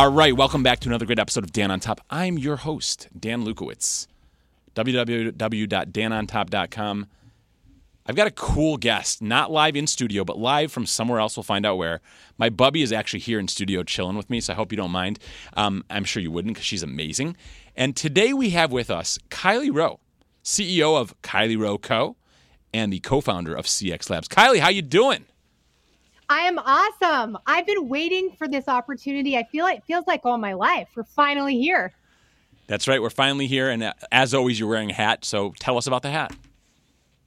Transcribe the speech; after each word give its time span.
All 0.00 0.10
right, 0.10 0.34
welcome 0.34 0.62
back 0.62 0.80
to 0.80 0.88
another 0.88 1.04
great 1.04 1.18
episode 1.18 1.44
of 1.44 1.52
Dan 1.52 1.70
on 1.70 1.78
Top. 1.78 2.00
I'm 2.08 2.38
your 2.38 2.56
host, 2.56 3.08
Dan 3.20 3.44
Lukowitz. 3.44 4.06
www.danontop.com. 4.74 7.06
I've 8.06 8.16
got 8.16 8.26
a 8.26 8.30
cool 8.30 8.78
guest, 8.78 9.20
not 9.20 9.52
live 9.52 9.76
in 9.76 9.86
studio, 9.86 10.24
but 10.24 10.38
live 10.38 10.72
from 10.72 10.86
somewhere 10.86 11.20
else. 11.20 11.36
We'll 11.36 11.44
find 11.44 11.66
out 11.66 11.76
where. 11.76 12.00
My 12.38 12.48
bubby 12.48 12.80
is 12.80 12.92
actually 12.92 13.20
here 13.20 13.38
in 13.38 13.46
studio 13.46 13.82
chilling 13.82 14.16
with 14.16 14.30
me, 14.30 14.40
so 14.40 14.54
I 14.54 14.56
hope 14.56 14.72
you 14.72 14.78
don't 14.78 14.90
mind. 14.90 15.18
Um, 15.52 15.84
I'm 15.90 16.04
sure 16.04 16.22
you 16.22 16.30
wouldn't 16.30 16.54
because 16.54 16.64
she's 16.64 16.82
amazing. 16.82 17.36
And 17.76 17.94
today 17.94 18.32
we 18.32 18.48
have 18.50 18.72
with 18.72 18.90
us 18.90 19.18
Kylie 19.28 19.70
Rowe, 19.70 20.00
CEO 20.42 20.98
of 20.98 21.14
Kylie 21.20 21.60
Rowe 21.60 21.76
Co. 21.76 22.16
and 22.72 22.90
the 22.90 23.00
co-founder 23.00 23.54
of 23.54 23.66
CX 23.66 24.08
Labs. 24.08 24.28
Kylie, 24.28 24.60
how 24.60 24.70
you 24.70 24.80
doing? 24.80 25.26
I 26.30 26.42
am 26.42 26.60
awesome. 26.60 27.36
I've 27.44 27.66
been 27.66 27.88
waiting 27.88 28.30
for 28.38 28.46
this 28.46 28.68
opportunity. 28.68 29.36
I 29.36 29.42
feel 29.42 29.64
like 29.64 29.78
it 29.78 29.84
feels 29.84 30.06
like 30.06 30.20
all 30.24 30.38
my 30.38 30.52
life. 30.52 30.88
We're 30.94 31.02
finally 31.02 31.58
here. 31.58 31.92
That's 32.68 32.86
right. 32.86 33.02
We're 33.02 33.10
finally 33.10 33.48
here, 33.48 33.68
and 33.68 33.82
uh, 33.82 33.94
as 34.12 34.32
always, 34.32 34.60
you're 34.60 34.68
wearing 34.68 34.92
a 34.92 34.94
hat. 34.94 35.24
So 35.24 35.52
tell 35.58 35.76
us 35.76 35.88
about 35.88 36.02
the 36.02 36.10
hat. 36.10 36.32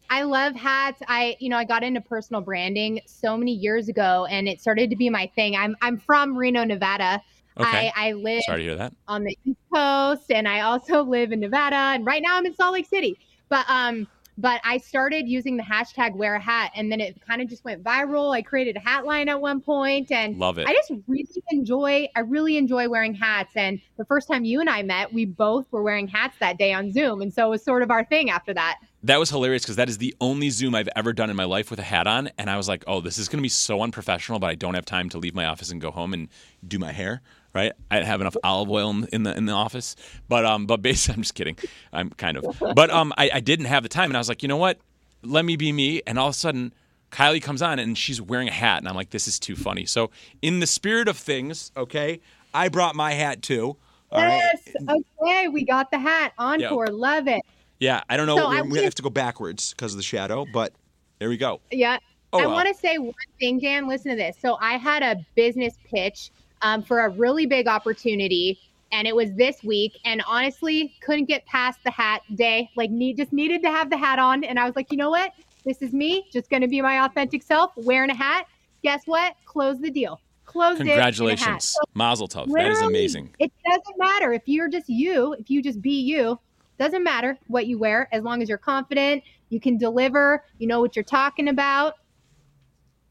I 0.10 0.22
love 0.22 0.56
hats. 0.56 1.02
I, 1.10 1.36
you 1.42 1.50
know, 1.50 1.58
I 1.58 1.66
got 1.66 1.84
into 1.84 2.00
personal 2.00 2.42
branding 2.42 3.02
so 3.06 3.36
many 3.36 3.52
years 3.52 3.90
ago, 3.90 4.26
and 4.30 4.48
it 4.48 4.62
started 4.62 4.90
to 4.92 4.96
be 4.96 5.10
my 5.10 5.30
thing. 5.36 5.58
I'm 5.58 5.76
I'm 5.82 5.98
from 5.98 6.38
Reno, 6.38 6.64
Nevada. 6.64 7.22
Okay. 7.58 7.92
I, 7.94 8.10
I 8.10 8.12
live 8.14 8.44
Sorry 8.44 8.60
to 8.60 8.64
hear 8.64 8.76
that. 8.78 8.94
on 9.10 9.26
the 9.26 9.38
East 9.44 9.60
Coast, 9.74 10.32
and 10.32 10.48
I 10.48 10.62
also 10.62 11.04
live 11.04 11.34
in 11.34 11.42
Nevada. 11.42 11.76
And 11.76 12.06
right 12.06 12.22
now, 12.22 12.38
I'm 12.38 12.46
in 12.46 12.56
Salt 12.56 12.72
Lake 12.74 12.88
City. 12.88 13.20
But 13.50 13.66
um, 13.70 14.08
but 14.38 14.62
I 14.64 14.78
started 14.78 15.28
using 15.28 15.58
the 15.58 15.64
hashtag 15.64 16.16
wear 16.16 16.36
a 16.36 16.40
hat, 16.40 16.72
and 16.76 16.92
then 16.92 17.00
it 17.00 17.20
kind 17.26 17.42
of 17.42 17.50
just 17.50 17.64
went 17.64 17.84
viral. 17.84 18.36
I 18.36 18.42
created 18.42 18.76
a 18.76 18.80
hat 18.80 19.06
line 19.06 19.30
at 19.30 19.40
one 19.40 19.62
point, 19.62 20.12
and 20.12 20.38
Love 20.38 20.58
it. 20.58 20.68
I 20.68 20.74
just 20.74 20.92
really 21.08 21.28
enjoy. 21.52 22.08
I 22.16 22.22
really 22.22 22.58
enjoy 22.58 22.90
wearing 22.90 23.14
hats. 23.14 23.52
And 23.56 23.80
the 23.98 24.06
first 24.06 24.28
time 24.28 24.46
you 24.46 24.60
and 24.60 24.70
I 24.70 24.82
met, 24.84 25.14
we 25.14 25.26
both 25.26 25.72
were 25.72 25.84
wearing 25.84 26.08
hats 26.08 26.38
that 26.40 26.58
day 26.58 26.74
on 26.74 26.92
Zoom, 26.92 27.22
and 27.22 27.34
so 27.34 27.48
it 27.48 27.50
was 27.50 27.64
sort 27.64 27.84
of 27.84 27.92
our 27.92 28.04
thing 28.06 28.30
after 28.30 28.54
that. 28.54 28.80
That 29.04 29.20
was 29.20 29.30
hilarious 29.30 29.64
because 29.64 29.76
that 29.76 29.90
is 29.90 29.98
the 29.98 30.16
only 30.22 30.50
Zoom 30.50 30.74
I've 30.74 30.88
ever 30.96 31.12
done 31.12 31.30
in 31.30 31.36
my 31.36 31.44
life 31.44 31.70
with 31.70 31.80
a 31.80 31.84
hat 31.84 32.08
on. 32.08 32.30
And 32.38 32.50
I 32.50 32.56
was 32.56 32.70
like, 32.70 32.86
oh, 32.88 33.02
this 33.02 33.18
is 33.18 33.28
going 33.28 33.40
to 33.40 33.44
be 33.44 33.50
so 33.50 33.82
unprofessional, 33.82 34.40
but 34.40 34.50
I 34.50 34.56
don't 34.56 34.76
have 34.76 34.86
time 34.86 35.10
to 35.10 35.18
leave 35.18 35.36
my 35.36 35.46
office 35.46 35.72
and 35.72 35.82
go 35.82 35.92
home 35.92 36.14
and 36.14 36.30
do 36.66 36.80
my 36.80 36.94
hair. 36.94 37.22
Right? 37.54 37.72
I 37.92 38.04
have 38.04 38.20
enough 38.20 38.36
olive 38.44 38.70
oil 38.72 38.90
in- 38.90 39.08
in 39.14 39.24
the 39.24 39.38
in 39.38 39.46
the 39.46 39.54
office, 39.54 39.96
but 40.28 40.44
um, 40.46 40.66
but 40.66 40.82
basically, 40.82 41.14
I'm 41.18 41.22
just 41.22 41.36
kidding. 41.36 41.58
I'm 41.92 42.10
kind 42.10 42.38
of, 42.38 42.58
but 42.76 42.90
um, 42.90 43.14
I, 43.18 43.30
I 43.36 43.40
didn't 43.40 43.66
have 43.66 43.84
the 43.84 43.90
time, 43.90 44.10
and 44.10 44.18
I 44.18 44.20
was 44.20 44.30
like, 44.30 44.42
you 44.42 44.50
know 44.50 44.58
what? 44.58 44.80
Let 45.24 45.46
me 45.46 45.56
be 45.56 45.72
me. 45.72 46.02
And 46.08 46.18
all 46.18 46.30
of 46.30 46.34
a 46.34 46.38
sudden, 46.38 46.74
Kylie 47.12 47.42
comes 47.42 47.62
on 47.62 47.80
and 47.80 47.98
she's 47.98 48.20
wearing 48.20 48.48
a 48.48 48.52
hat, 48.52 48.80
and 48.80 48.88
I'm 48.88 48.96
like, 48.96 49.12
this 49.12 49.28
is 49.28 49.40
too 49.40 49.56
funny. 49.56 49.86
So, 49.86 50.10
in 50.42 50.60
the 50.60 50.68
spirit 50.68 51.08
of 51.08 51.16
things, 51.16 51.72
okay, 51.78 52.22
I 52.54 52.70
brought 52.70 52.96
my 52.96 53.14
hat 53.14 53.42
too. 53.42 53.78
All 54.12 54.22
right? 54.22 54.42
yes. 54.54 54.76
Okay, 55.22 55.48
we 55.48 55.64
got 55.64 55.92
the 55.92 56.00
hat. 56.00 56.34
Encore. 56.38 56.88
Love 56.88 57.28
it. 57.28 57.42
Yeah, 57.80 58.02
I 58.10 58.18
don't 58.18 58.28
know. 58.28 58.38
So 58.38 58.50
we 58.50 58.62
we 58.64 58.84
have 58.84 58.96
to 58.96 59.04
go 59.04 59.10
backwards 59.10 59.74
because 59.74 59.94
of 59.94 59.98
the 59.98 60.04
shadow, 60.04 60.46
but 60.52 60.74
there 61.20 61.30
we 61.30 61.38
go. 61.38 61.62
Yeah. 61.72 61.98
Oh, 62.32 62.40
I 62.40 62.46
well. 62.46 62.56
want 62.56 62.68
to 62.68 62.74
say 62.74 62.98
one 62.98 63.14
thing, 63.40 63.60
Dan. 63.60 63.88
Listen 63.88 64.12
to 64.12 64.18
this. 64.18 64.38
So 64.40 64.58
I 64.60 64.78
had 64.78 65.04
a 65.04 65.24
business 65.36 65.76
pitch 65.90 66.32
um, 66.64 66.82
for 66.82 67.02
a 67.02 67.10
really 67.10 67.46
big 67.46 67.68
opportunity, 67.68 68.60
and 68.92 69.08
it 69.08 69.16
was 69.16 69.32
this 69.34 69.64
week. 69.64 70.00
And 70.06 70.24
honestly, 70.28 70.96
couldn't 71.02 71.26
get 71.26 71.46
past 71.46 71.80
the 71.84 71.92
hat 71.92 72.22
day. 72.36 72.70
Like, 72.76 72.90
need 72.90 73.18
just 73.18 73.34
needed 73.34 73.62
to 73.64 73.70
have 73.70 73.90
the 73.90 73.98
hat 73.98 74.20
on. 74.20 74.44
And 74.44 74.60
I 74.60 74.66
was 74.66 74.76
like, 74.76 74.92
you 74.92 74.98
know 74.98 75.10
what? 75.10 75.34
This 75.66 75.82
is 75.82 75.94
me, 75.94 76.28
just 76.32 76.50
going 76.50 76.62
to 76.62 76.68
be 76.68 76.82
my 76.82 77.06
authentic 77.06 77.44
self, 77.44 77.72
wearing 77.78 78.10
a 78.10 78.16
hat. 78.16 78.48
Guess 78.84 79.04
what? 79.06 79.36
Close 79.46 79.80
the 79.80 79.92
deal. 79.92 80.20
Close. 80.46 80.78
Congratulations, 80.78 81.70
So 81.70 81.80
Mazel 81.94 82.28
Tov. 82.28 82.52
That 82.54 82.70
is 82.70 82.82
amazing. 82.82 83.34
It 83.40 83.52
doesn't 83.66 83.98
matter 83.98 84.34
if 84.34 84.44
you're 84.46 84.68
just 84.68 84.90
you, 84.90 85.34
if 85.34 85.50
you 85.50 85.64
just 85.64 85.82
be 85.82 86.02
you, 86.02 86.38
doesn't 86.78 87.04
matter 87.04 87.38
what 87.48 87.66
you 87.66 87.78
wear 87.78 88.10
as 88.12 88.24
long 88.24 88.42
as 88.42 88.50
you're 88.50 88.58
confident, 88.58 89.24
you 89.50 89.60
can 89.60 89.78
deliver, 89.78 90.44
you 90.58 90.68
know 90.68 90.82
what 90.82 90.96
you're 90.96 91.04
talking 91.04 91.48
about. 91.48 91.96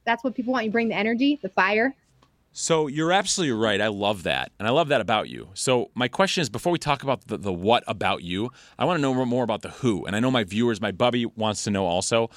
That's 0.05 0.23
what 0.23 0.35
people 0.35 0.53
want. 0.53 0.67
You 0.67 0.71
bring 0.71 0.89
the 0.89 0.97
energy, 0.97 1.39
the 1.43 1.49
fire. 1.49 1.95
So 2.55 2.87
you're 2.87 3.13
absolutely 3.13 3.53
right. 3.53 3.81
I 3.81 3.87
love 3.89 4.25
that, 4.25 4.53
and 4.59 4.69
I 4.69 4.71
love 4.71 4.89
that 4.89 5.01
about 5.01 5.31
you. 5.31 5.49
So 5.55 5.91
my 5.95 6.07
question 6.07 6.43
is, 6.43 6.51
before 6.51 6.71
we 6.71 6.79
talk 6.79 7.03
about 7.03 7.27
the, 7.27 7.39
the 7.39 7.53
what 7.53 7.83
about 7.87 8.23
you, 8.23 8.51
I 8.79 8.85
want 8.85 8.99
to 8.99 9.03
know 9.03 9.15
more- 9.25 9.45
about 9.45 9.63
the 9.63 9.71
who. 9.71 10.05
And 10.05 10.15
I 10.15 10.21
know 10.21 10.31
my 10.31 10.45
viewers, 10.45 10.81
my 10.81 10.93
bubby 10.93 11.25
wants 11.25 11.65
to 11.65 11.71
know 11.71 11.87
also, 11.87 12.29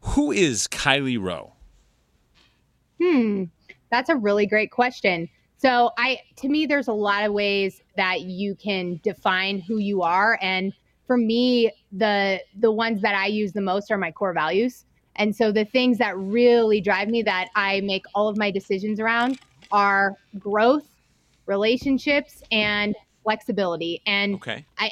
who 0.00 0.32
is 0.32 0.66
Kylie 0.66 1.20
Rowe? 1.20 1.52
Hmm, 3.02 3.44
that's 3.90 4.08
a 4.08 4.16
really 4.16 4.46
great 4.46 4.70
question. 4.70 5.28
So 5.58 5.90
I 5.98 6.20
to 6.36 6.48
me 6.48 6.64
there's 6.64 6.88
a 6.88 6.92
lot 6.92 7.24
of 7.24 7.34
ways 7.34 7.82
that 7.96 8.22
you 8.22 8.54
can 8.54 8.98
define 9.02 9.60
who 9.60 9.76
you 9.76 10.00
are 10.00 10.38
and 10.40 10.72
for 11.06 11.18
me 11.18 11.70
the 11.92 12.40
the 12.58 12.72
ones 12.72 13.02
that 13.02 13.14
I 13.14 13.26
use 13.26 13.52
the 13.52 13.60
most 13.60 13.90
are 13.90 13.98
my 13.98 14.10
core 14.10 14.32
values. 14.32 14.86
And 15.16 15.36
so 15.36 15.52
the 15.52 15.66
things 15.66 15.98
that 15.98 16.16
really 16.16 16.80
drive 16.80 17.08
me 17.08 17.22
that 17.22 17.48
I 17.56 17.82
make 17.82 18.04
all 18.14 18.28
of 18.28 18.38
my 18.38 18.50
decisions 18.50 19.00
around 19.00 19.38
are 19.72 20.16
growth, 20.38 20.88
relationships 21.46 22.42
and 22.52 22.94
flexibility. 23.22 24.00
And 24.06 24.36
Okay. 24.36 24.64
I, 24.78 24.90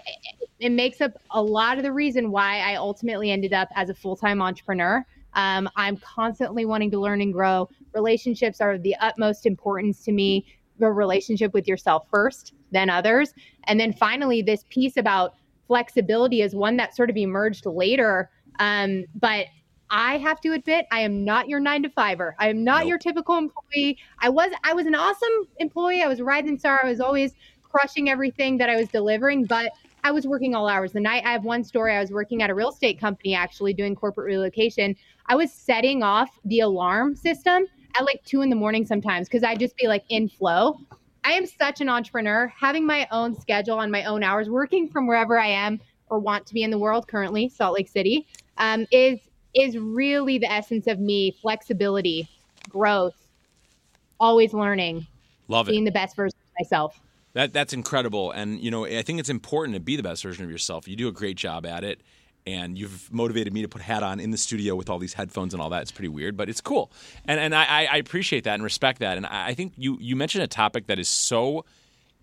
it 0.61 0.71
makes 0.71 1.01
up 1.01 1.13
a 1.31 1.43
lot 1.43 1.79
of 1.79 1.85
the 1.85 1.93
reason 1.93 2.31
why 2.31 2.59
I 2.61 2.77
ultimately 2.77 3.31
ended 3.31 3.53
up 3.53 3.69
as 3.75 3.91
a 3.91 3.95
full 3.95 4.17
time 4.17 4.43
entrepreneur. 4.43 5.05
Um, 5.35 5.69
I'm 5.77 5.97
constantly 5.99 6.65
wanting 6.65 6.91
to 6.93 6.99
learn 6.99 7.21
and 7.21 7.33
grow. 7.33 7.69
Relationships 7.95 8.61
are 8.61 8.73
of 8.73 8.83
the 8.83 8.97
utmost 9.01 9.47
importance 9.47 10.05
to 10.05 10.13
me. 10.13 10.47
The 10.79 10.91
relationship 10.91 11.55
with 11.55 11.67
yourself 11.67 12.07
first, 12.11 12.55
then 12.71 12.91
others. 12.91 13.35
And 13.65 13.79
then 13.79 13.93
finally, 13.93 14.43
this 14.43 14.65
piece 14.69 14.97
about 14.97 15.35
flexibility 15.67 16.43
is 16.43 16.55
one 16.55 16.77
that 16.79 16.95
sort 16.95 17.11
of 17.11 17.17
emerged 17.17 17.67
later. 17.67 18.31
Um, 18.59 19.05
but 19.15 19.47
I 19.91 20.19
have 20.19 20.41
to 20.43 20.53
admit, 20.53 20.87
I 20.91 21.01
am 21.01 21.25
not 21.25 21.49
your 21.49 21.61
nine 21.61 21.83
to 21.83 21.89
fiver. 21.89 22.35
I 22.39 22.49
am 22.49 22.63
not 22.65 22.81
Nope. 22.81 22.89
your 22.89 22.99
typical 22.99 23.37
employee. 23.37 23.99
I 24.21 24.29
was 24.29 24.53
I 24.65 24.75
was 24.75 24.87
an 24.87 24.95
awesome 24.95 25.49
employee. 25.59 26.03
I 26.03 26.09
was 26.09 26.21
rising 26.21 26.59
star. 26.59 26.81
I 26.83 26.89
was 26.89 27.01
always 27.01 27.35
crushing 27.63 28.09
everything 28.11 28.59
that 28.59 28.69
I 28.69 28.77
was 28.77 28.89
delivering, 28.89 29.45
but 29.45 29.73
I 30.05 30.11
was 30.11 30.27
working 30.27 30.55
all 30.55 30.69
hours 30.69 30.93
the 30.93 31.01
night. 31.01 31.25
I 31.25 31.33
have 31.33 31.45
one 31.45 31.65
story. 31.65 31.95
I 31.95 32.01
was 32.01 32.11
working 32.11 32.43
at 32.43 32.51
a 32.51 32.55
real 32.55 32.71
estate 32.71 33.01
company 33.01 33.35
actually 33.35 33.75
doing 33.75 33.95
corporate 33.95 34.27
relocation. 34.27 34.95
I 35.27 35.35
was 35.37 35.53
setting 35.53 36.03
off 36.03 36.39
the 36.45 36.61
alarm 36.61 37.15
system 37.17 37.67
at 37.97 38.05
like 38.05 38.23
two 38.25 38.43
in 38.43 38.51
the 38.51 38.57
morning 38.57 38.87
sometimes 38.87 39.29
because 39.29 39.43
I'd 39.43 39.59
just 39.59 39.77
be 39.77 39.89
like 39.89 40.05
in 40.09 40.29
flow. 40.29 40.79
I 41.25 41.33
am 41.33 41.47
such 41.47 41.81
an 41.81 41.89
entrepreneur, 41.89 42.53
having 42.57 42.87
my 42.87 43.07
own 43.11 43.39
schedule 43.39 43.79
on 43.79 43.91
my 43.91 44.05
own 44.05 44.23
hours, 44.23 44.49
working 44.49 44.89
from 44.89 45.07
wherever 45.07 45.39
I 45.39 45.49
am 45.49 45.81
or 46.09 46.19
want 46.19 46.47
to 46.47 46.55
be 46.55 46.63
in 46.63 46.71
the 46.71 46.79
world 46.79 47.07
currently, 47.09 47.49
Salt 47.49 47.75
Lake 47.75 47.89
City, 47.89 48.27
um, 48.57 48.87
is 48.91 49.19
is 49.55 49.77
really 49.77 50.39
the 50.39 50.51
essence 50.51 50.87
of 50.87 50.99
me. 50.99 51.31
Flexibility, 51.41 52.29
growth, 52.69 53.15
always 54.21 54.53
learning, 54.53 55.07
Love 55.49 55.69
it. 55.69 55.73
being 55.73 55.85
the 55.85 55.91
best 55.91 56.17
version 56.17 56.37
of 56.39 56.65
myself. 56.65 57.01
That 57.35 57.53
that's 57.53 57.73
incredible, 57.73 58.31
and 58.33 58.59
you 58.59 58.71
know 58.71 58.85
I 58.87 59.03
think 59.03 59.21
it's 59.21 59.29
important 59.29 59.75
to 59.75 59.81
be 59.81 59.97
the 59.97 60.03
best 60.03 60.23
version 60.23 60.45
of 60.45 60.51
yourself. 60.51 60.89
You 60.89 60.97
do 60.97 61.09
a 61.09 61.13
great 61.13 61.37
job 61.37 61.67
at 61.67 61.85
it, 61.85 62.01
and 62.47 62.77
you've 62.79 63.13
motivated 63.13 63.53
me 63.53 63.63
to 63.63 63.69
put 63.69 63.83
hat 63.83 64.03
on 64.03 64.19
in 64.19 64.31
the 64.31 64.39
studio 64.39 64.75
with 64.75 64.89
all 64.89 64.99
these 64.99 65.13
headphones 65.13 65.53
and 65.53 65.63
all 65.63 65.71
that. 65.71 65.83
It's 65.83 65.93
pretty 65.93 66.09
weird, 66.09 66.37
but 66.37 66.49
it's 66.49 66.61
cool, 66.61 66.91
and 67.27 67.39
and 67.39 67.55
I, 67.55 67.85
I 67.85 67.97
appreciate 67.99 68.45
that 68.45 68.55
and 68.55 68.63
respect 68.65 69.01
that. 69.01 69.17
And 69.17 69.27
I 69.27 69.49
I 69.49 69.55
think 69.55 69.75
you 69.77 69.99
you 70.01 70.17
mentioned 70.17 70.43
a 70.43 70.49
topic 70.49 70.87
that 70.87 70.99
is 70.99 71.09
so 71.09 71.65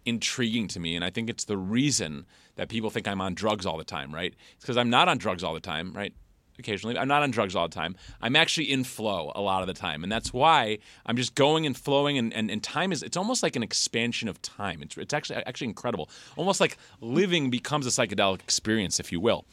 intriguing 0.05 0.67
to 0.69 0.79
me, 0.79 0.95
and 0.95 1.05
I 1.05 1.11
think 1.11 1.29
it's 1.29 1.45
the 1.45 1.57
reason 1.57 2.25
that 2.55 2.69
people 2.69 2.89
think 2.89 3.07
I'm 3.07 3.21
on 3.21 3.35
drugs 3.35 3.65
all 3.65 3.77
the 3.77 3.83
time. 3.83 4.13
Right? 4.13 4.33
It's 4.55 4.63
because 4.65 4.77
I'm 4.77 4.89
not 4.89 5.07
on 5.07 5.17
drugs 5.17 5.43
all 5.43 5.53
the 5.53 5.59
time. 5.59 5.93
Right? 5.93 6.13
Occasionally. 6.59 6.97
I'm 6.97 7.07
not 7.07 7.23
on 7.23 7.31
drugs 7.31 7.55
all 7.55 7.67
the 7.67 7.73
time. 7.75 7.95
I'm 8.21 8.35
actually 8.35 8.71
in 8.71 8.83
flow 8.83 9.31
a 9.35 9.41
lot 9.41 9.61
of 9.61 9.67
the 9.67 9.73
time. 9.73 10.03
And 10.03 10.11
that's 10.11 10.33
why 10.33 10.79
I'm 11.05 11.17
just 11.17 11.35
going 11.35 11.65
and 11.65 11.75
flowing 11.75 12.17
and, 12.17 12.33
and, 12.33 12.49
and 12.49 12.63
time 12.63 12.91
is 12.91 13.03
it's 13.03 13.17
almost 13.17 13.43
like 13.43 13.55
an 13.55 13.63
expansion 13.63 14.27
of 14.27 14.41
time. 14.41 14.81
It's 14.81 14.97
it's 14.97 15.13
actually 15.13 15.37
actually 15.45 15.67
incredible. 15.67 16.09
Almost 16.35 16.59
like 16.59 16.77
living 17.01 17.49
becomes 17.49 17.85
a 17.85 17.89
psychedelic 17.89 18.41
experience, 18.41 18.99
if 18.99 19.11
you 19.11 19.19
will. 19.19 19.45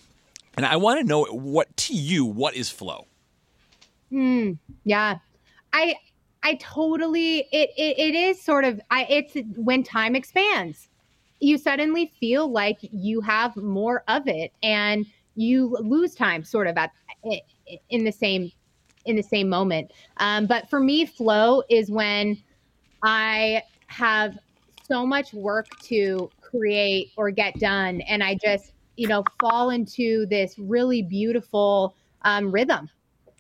And 0.57 0.67
I 0.67 0.77
want 0.77 1.01
to 1.01 1.07
know 1.07 1.25
what 1.25 1.75
to 1.79 1.95
you, 1.95 2.25
what 2.25 2.55
is 2.55 2.71
flow? 2.71 3.07
Hmm. 4.11 4.53
Yeah. 4.85 5.19
I 5.73 5.97
I 6.43 6.55
totally 6.57 7.49
it, 7.53 7.71
it 7.77 7.99
it 7.99 8.15
is 8.15 8.41
sort 8.41 8.65
of 8.65 8.81
I 8.91 9.07
it's 9.09 9.37
when 9.57 9.83
time 9.83 10.15
expands. 10.15 10.89
You 11.41 11.59
suddenly 11.59 12.13
feel 12.21 12.49
like 12.51 12.79
you 12.81 13.21
have 13.23 13.57
more 13.57 14.05
of 14.07 14.29
it 14.29 14.53
and 14.63 15.07
you 15.35 15.77
lose 15.81 16.15
time 16.15 16.45
sort 16.45 16.67
of 16.67 16.77
at 16.77 16.91
in 17.91 18.05
the 18.05 18.13
same 18.13 18.51
in 19.05 19.17
the 19.17 19.23
same 19.23 19.49
moment. 19.49 19.91
Um, 20.19 20.47
but 20.47 20.69
for 20.71 20.81
me, 20.81 21.07
flow 21.07 21.63
is 21.69 21.91
when 21.91 22.43
I 23.03 23.63
have 23.89 24.39
so 24.89 25.07
much 25.07 25.33
work 25.35 25.71
to 25.85 26.31
create 26.41 27.13
or 27.17 27.31
get 27.31 27.59
done, 27.59 28.01
and 28.03 28.23
I 28.23 28.39
just 28.45 28.73
you 28.97 29.09
know 29.09 29.25
fall 29.41 29.71
into 29.71 30.27
this 30.27 30.59
really 30.59 31.03
beautiful 31.03 31.97
um, 32.23 32.53
rhythm 32.53 32.89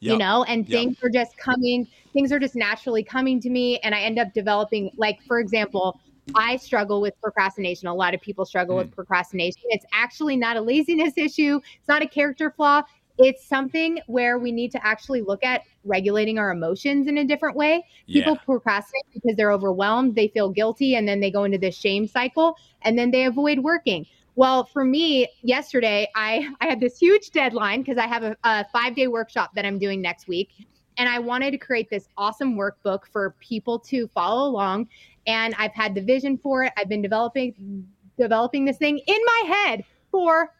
you 0.04 0.16
know 0.16 0.42
and 0.44 0.66
Yep. 0.66 0.82
things 0.82 0.96
are 1.02 1.10
just 1.10 1.36
coming 1.36 1.86
things 2.12 2.32
are 2.32 2.38
just 2.40 2.56
naturally 2.56 3.04
coming 3.04 3.40
to 3.40 3.50
me 3.50 3.78
and 3.80 3.94
i 3.94 4.00
end 4.00 4.18
up 4.18 4.32
developing 4.34 4.90
like 4.96 5.20
for 5.22 5.38
example 5.38 6.00
I 6.34 6.56
struggle 6.56 7.00
with 7.00 7.20
procrastination. 7.20 7.88
A 7.88 7.94
lot 7.94 8.14
of 8.14 8.20
people 8.20 8.44
struggle 8.44 8.76
mm. 8.76 8.78
with 8.78 8.94
procrastination. 8.94 9.62
It's 9.66 9.86
actually 9.92 10.36
not 10.36 10.56
a 10.56 10.60
laziness 10.60 11.14
issue, 11.16 11.60
it's 11.78 11.88
not 11.88 12.02
a 12.02 12.08
character 12.08 12.50
flaw. 12.50 12.82
It's 13.18 13.44
something 13.44 14.00
where 14.06 14.38
we 14.38 14.52
need 14.52 14.72
to 14.72 14.86
actually 14.86 15.20
look 15.20 15.44
at 15.44 15.62
regulating 15.84 16.38
our 16.38 16.50
emotions 16.50 17.08
in 17.08 17.18
a 17.18 17.24
different 17.24 17.56
way. 17.56 17.84
People 18.08 18.34
yeah. 18.34 18.44
procrastinate 18.44 19.04
because 19.12 19.36
they're 19.36 19.52
overwhelmed, 19.52 20.14
they 20.14 20.28
feel 20.28 20.48
guilty, 20.48 20.94
and 20.94 21.06
then 21.06 21.20
they 21.20 21.30
go 21.30 21.44
into 21.44 21.58
this 21.58 21.76
shame 21.76 22.06
cycle 22.06 22.56
and 22.82 22.98
then 22.98 23.10
they 23.10 23.26
avoid 23.26 23.58
working. 23.58 24.06
Well, 24.34 24.64
for 24.64 24.84
me, 24.84 25.28
yesterday 25.42 26.08
I 26.14 26.48
I 26.60 26.66
had 26.66 26.80
this 26.80 26.98
huge 26.98 27.30
deadline 27.30 27.82
because 27.82 27.98
I 27.98 28.06
have 28.06 28.22
a, 28.22 28.36
a 28.44 28.64
five 28.72 28.94
day 28.94 29.08
workshop 29.08 29.54
that 29.54 29.66
I'm 29.66 29.78
doing 29.78 30.00
next 30.00 30.26
week, 30.26 30.66
and 30.98 31.08
I 31.08 31.18
wanted 31.18 31.52
to 31.52 31.58
create 31.58 31.90
this 31.90 32.08
awesome 32.16 32.56
workbook 32.56 33.06
for 33.10 33.34
people 33.40 33.78
to 33.80 34.08
follow 34.08 34.48
along. 34.48 34.88
And 35.26 35.54
I've 35.58 35.72
had 35.72 35.94
the 35.94 36.00
vision 36.00 36.36
for 36.36 36.64
it. 36.64 36.72
I've 36.76 36.88
been 36.88 37.02
developing 37.02 37.86
developing 38.18 38.64
this 38.64 38.76
thing 38.76 38.98
in 38.98 39.18
my 39.24 39.54
head 39.54 39.84
for 40.10 40.52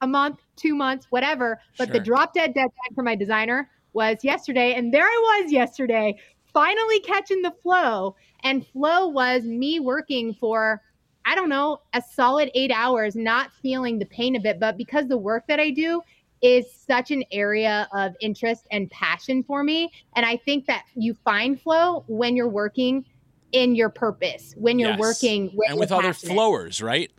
a 0.00 0.06
month, 0.06 0.40
two 0.56 0.74
months, 0.74 1.06
whatever. 1.10 1.60
But 1.78 1.88
sure. 1.88 1.94
the 1.94 2.00
drop 2.00 2.32
dead 2.34 2.54
deadline 2.54 2.94
for 2.94 3.02
my 3.02 3.14
designer 3.14 3.70
was 3.92 4.18
yesterday, 4.22 4.74
and 4.74 4.92
there 4.92 5.04
I 5.04 5.40
was 5.42 5.52
yesterday, 5.52 6.16
finally 6.52 7.00
catching 7.00 7.42
the 7.42 7.54
flow. 7.62 8.16
And 8.44 8.66
flow 8.66 9.08
was 9.08 9.44
me 9.44 9.80
working 9.80 10.34
for 10.34 10.82
I 11.28 11.34
don't 11.34 11.48
know, 11.48 11.80
a 11.92 12.00
solid 12.00 12.52
eight 12.54 12.70
hours, 12.70 13.16
not 13.16 13.52
feeling 13.52 13.98
the 13.98 14.06
pain 14.06 14.36
of 14.36 14.46
it. 14.46 14.60
But 14.60 14.76
because 14.76 15.08
the 15.08 15.18
work 15.18 15.48
that 15.48 15.58
I 15.58 15.70
do 15.70 16.00
is 16.42 16.66
such 16.70 17.10
an 17.10 17.24
area 17.32 17.88
of 17.92 18.14
interest 18.20 18.66
and 18.70 18.90
passion 18.90 19.42
for 19.42 19.64
me. 19.64 19.90
And 20.14 20.26
I 20.26 20.36
think 20.36 20.66
that 20.66 20.84
you 20.94 21.14
find 21.24 21.60
flow 21.60 22.04
when 22.08 22.36
you're 22.36 22.48
working 22.48 23.04
in 23.52 23.74
your 23.74 23.88
purpose, 23.88 24.54
when 24.56 24.78
you're 24.78 24.90
yes. 24.90 24.98
working 24.98 25.56
and 25.68 25.78
with 25.78 25.92
other 25.92 26.12
flowers, 26.12 26.82
right? 26.82 27.10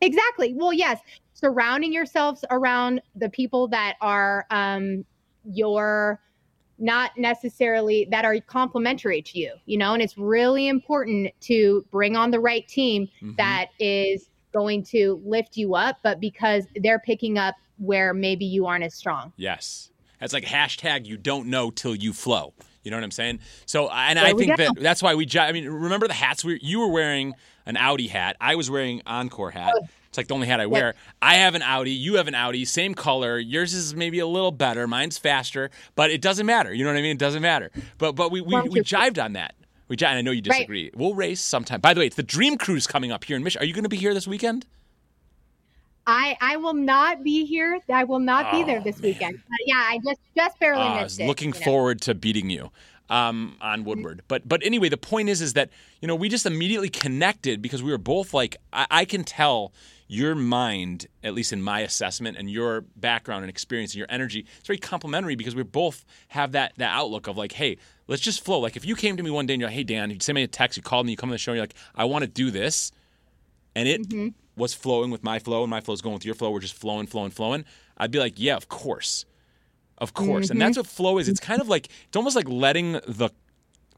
Exactly. 0.00 0.52
Well, 0.54 0.72
yes, 0.72 1.00
surrounding 1.32 1.92
yourselves 1.92 2.44
around 2.50 3.00
the 3.14 3.30
people 3.30 3.68
that 3.68 3.96
are 4.00 4.46
um, 4.50 5.04
your 5.44 6.20
not 6.78 7.12
necessarily 7.16 8.06
that 8.10 8.24
are 8.24 8.38
complementary 8.40 9.22
to 9.22 9.38
you, 9.38 9.54
you 9.64 9.78
know, 9.78 9.94
and 9.94 10.02
it's 10.02 10.18
really 10.18 10.68
important 10.68 11.32
to 11.40 11.84
bring 11.90 12.16
on 12.16 12.30
the 12.30 12.38
right 12.40 12.68
team 12.68 13.06
mm-hmm. 13.06 13.32
that 13.38 13.68
is 13.80 14.28
going 14.52 14.82
to 14.82 15.20
lift 15.24 15.56
you 15.56 15.74
up, 15.74 15.98
but 16.02 16.20
because 16.20 16.66
they're 16.82 16.98
picking 16.98 17.38
up 17.38 17.54
where 17.78 18.14
maybe 18.14 18.44
you 18.44 18.66
aren't 18.66 18.84
as 18.84 18.94
strong. 18.94 19.32
Yes. 19.36 19.90
That's 20.20 20.32
like 20.32 20.44
hashtag 20.44 21.06
you 21.06 21.16
don't 21.16 21.48
know 21.48 21.70
till 21.70 21.94
you 21.94 22.12
flow. 22.12 22.54
You 22.82 22.90
know 22.90 22.96
what 22.98 23.04
I'm 23.04 23.10
saying? 23.10 23.40
So, 23.66 23.90
and 23.90 24.16
there 24.16 24.24
I 24.24 24.32
think 24.32 24.56
that 24.56 24.76
that's 24.78 25.02
why 25.02 25.16
we. 25.16 25.26
I 25.38 25.50
mean, 25.50 25.68
remember 25.68 26.06
the 26.06 26.14
hats? 26.14 26.44
We, 26.44 26.60
you 26.62 26.78
were 26.78 26.88
wearing 26.88 27.34
an 27.66 27.76
Audi 27.76 28.06
hat. 28.06 28.36
I 28.40 28.54
was 28.54 28.70
wearing 28.70 29.02
Encore 29.06 29.50
hat. 29.50 29.74
It's 30.08 30.16
like 30.16 30.28
the 30.28 30.34
only 30.34 30.46
hat 30.46 30.60
I 30.60 30.66
wear. 30.66 30.94
I 31.20 31.34
have 31.34 31.56
an 31.56 31.62
Audi. 31.62 31.90
You 31.90 32.14
have 32.14 32.28
an 32.28 32.36
Audi. 32.36 32.64
Same 32.64 32.94
color. 32.94 33.38
Yours 33.38 33.74
is 33.74 33.96
maybe 33.96 34.20
a 34.20 34.26
little 34.26 34.52
better. 34.52 34.86
Mine's 34.86 35.18
faster, 35.18 35.70
but 35.96 36.12
it 36.12 36.22
doesn't 36.22 36.46
matter. 36.46 36.72
You 36.72 36.84
know 36.84 36.92
what 36.92 36.98
I 36.98 37.02
mean? 37.02 37.16
It 37.16 37.18
doesn't 37.18 37.42
matter. 37.42 37.72
But 37.98 38.12
but 38.12 38.30
we 38.30 38.40
we, 38.40 38.54
we 38.62 38.80
jived 38.82 39.22
on 39.22 39.32
that. 39.32 39.56
We 39.88 39.96
jived. 39.96 40.14
I 40.14 40.20
know 40.20 40.30
you 40.30 40.40
disagree. 40.40 40.84
Right. 40.84 40.96
We'll 40.96 41.14
race 41.14 41.40
sometime. 41.40 41.80
By 41.80 41.92
the 41.92 42.00
way, 42.00 42.06
it's 42.06 42.16
the 42.16 42.22
Dream 42.22 42.56
Cruise 42.56 42.86
coming 42.86 43.10
up 43.10 43.24
here 43.24 43.36
in 43.36 43.42
Michigan. 43.42 43.64
Are 43.64 43.66
you 43.66 43.74
going 43.74 43.82
to 43.82 43.88
be 43.88 43.96
here 43.96 44.14
this 44.14 44.28
weekend? 44.28 44.64
I 46.06 46.36
I 46.40 46.56
will 46.56 46.74
not 46.74 47.24
be 47.24 47.44
here. 47.44 47.80
I 47.88 48.04
will 48.04 48.18
not 48.18 48.52
be 48.52 48.62
there 48.62 48.78
oh, 48.78 48.84
this 48.84 49.00
man. 49.00 49.10
weekend. 49.10 49.40
But 49.48 49.58
yeah, 49.66 49.74
I 49.76 49.98
just 50.04 50.20
just 50.36 50.58
barely 50.58 50.82
uh, 50.82 51.02
missed 51.02 51.20
it. 51.20 51.26
Looking 51.26 51.52
forward 51.52 52.00
know? 52.02 52.12
to 52.12 52.14
beating 52.14 52.50
you 52.50 52.70
um, 53.10 53.56
on 53.60 53.84
Woodward. 53.84 54.22
But 54.28 54.48
but 54.48 54.62
anyway, 54.64 54.88
the 54.88 54.96
point 54.96 55.28
is 55.28 55.40
is 55.40 55.54
that 55.54 55.70
you 56.00 56.08
know 56.08 56.14
we 56.14 56.28
just 56.28 56.46
immediately 56.46 56.88
connected 56.88 57.60
because 57.60 57.82
we 57.82 57.90
were 57.90 57.98
both 57.98 58.32
like 58.32 58.56
I, 58.72 58.86
I 58.90 59.04
can 59.04 59.24
tell 59.24 59.72
your 60.08 60.36
mind, 60.36 61.08
at 61.24 61.34
least 61.34 61.52
in 61.52 61.60
my 61.60 61.80
assessment, 61.80 62.36
and 62.36 62.48
your 62.48 62.82
background 62.94 63.42
and 63.42 63.50
experience 63.50 63.92
and 63.92 63.98
your 63.98 64.06
energy, 64.08 64.46
it's 64.56 64.66
very 64.68 64.78
complementary 64.78 65.34
because 65.34 65.56
we 65.56 65.64
both 65.64 66.04
have 66.28 66.52
that 66.52 66.72
that 66.76 66.90
outlook 66.94 67.26
of 67.26 67.36
like, 67.36 67.52
hey, 67.52 67.78
let's 68.06 68.22
just 68.22 68.44
flow. 68.44 68.60
Like 68.60 68.76
if 68.76 68.84
you 68.84 68.94
came 68.94 69.16
to 69.16 69.22
me 69.22 69.30
one 69.30 69.46
day 69.46 69.54
and 69.54 69.60
you're 69.60 69.68
like, 69.68 69.76
hey 69.76 69.84
Dan, 69.84 70.10
you 70.10 70.18
send 70.20 70.36
me 70.36 70.44
a 70.44 70.48
text, 70.48 70.76
you 70.76 70.82
called 70.82 71.06
me, 71.06 71.12
you 71.12 71.16
come 71.16 71.30
on 71.30 71.32
the 71.32 71.38
show, 71.38 71.52
and 71.52 71.56
you're 71.56 71.64
like, 71.64 71.74
I 71.96 72.04
want 72.04 72.22
to 72.22 72.28
do 72.28 72.52
this, 72.52 72.92
and 73.74 73.88
it. 73.88 74.08
Mm-hmm 74.08 74.28
was 74.56 74.74
flowing 74.74 75.10
with 75.10 75.22
my 75.22 75.38
flow 75.38 75.62
and 75.62 75.70
my 75.70 75.80
flow 75.80 75.94
is 75.94 76.02
going 76.02 76.14
with 76.14 76.24
your 76.24 76.34
flow. 76.34 76.50
We're 76.50 76.60
just 76.60 76.74
flowing, 76.74 77.06
flowing, 77.06 77.30
flowing. 77.30 77.64
I'd 77.96 78.10
be 78.10 78.18
like, 78.18 78.34
yeah, 78.36 78.56
of 78.56 78.68
course. 78.68 79.24
Of 79.98 80.14
course. 80.14 80.46
Mm-hmm. 80.46 80.52
And 80.52 80.60
that's 80.60 80.76
what 80.76 80.86
flow 80.86 81.18
is. 81.18 81.28
It's 81.28 81.40
kind 81.40 81.60
of 81.60 81.68
like 81.68 81.88
it's 82.06 82.16
almost 82.16 82.36
like 82.36 82.48
letting 82.48 82.92
the 82.92 83.30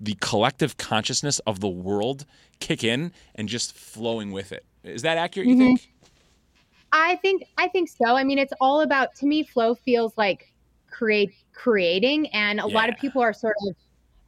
the 0.01 0.17
collective 0.21 0.77
consciousness 0.77 1.41
of 1.41 1.59
the 1.61 1.69
world 1.69 2.25
kick 2.61 2.85
in 2.85 3.13
and 3.35 3.49
just 3.49 3.77
flowing 3.77 4.31
with 4.31 4.53
it. 4.53 4.65
Is 4.85 5.03
that 5.03 5.19
accurate, 5.19 5.49
you 5.49 5.55
mm-hmm. 5.55 5.75
think? 5.75 5.93
I 6.93 7.17
think 7.17 7.45
I 7.59 7.69
think 7.69 7.89
so. 7.89 8.17
I 8.17 8.25
mean, 8.25 8.39
it's 8.39 8.53
all 8.61 8.83
about 8.83 9.15
to 9.17 9.27
me 9.27 9.43
flow 9.43 9.75
feels 9.75 10.17
like 10.17 10.53
create 10.91 11.35
creating 11.53 12.29
and 12.29 12.61
a 12.61 12.69
yeah. 12.69 12.75
lot 12.75 12.89
of 12.89 12.97
people 12.97 13.21
are 13.21 13.33
sort 13.33 13.57
of 13.69 13.77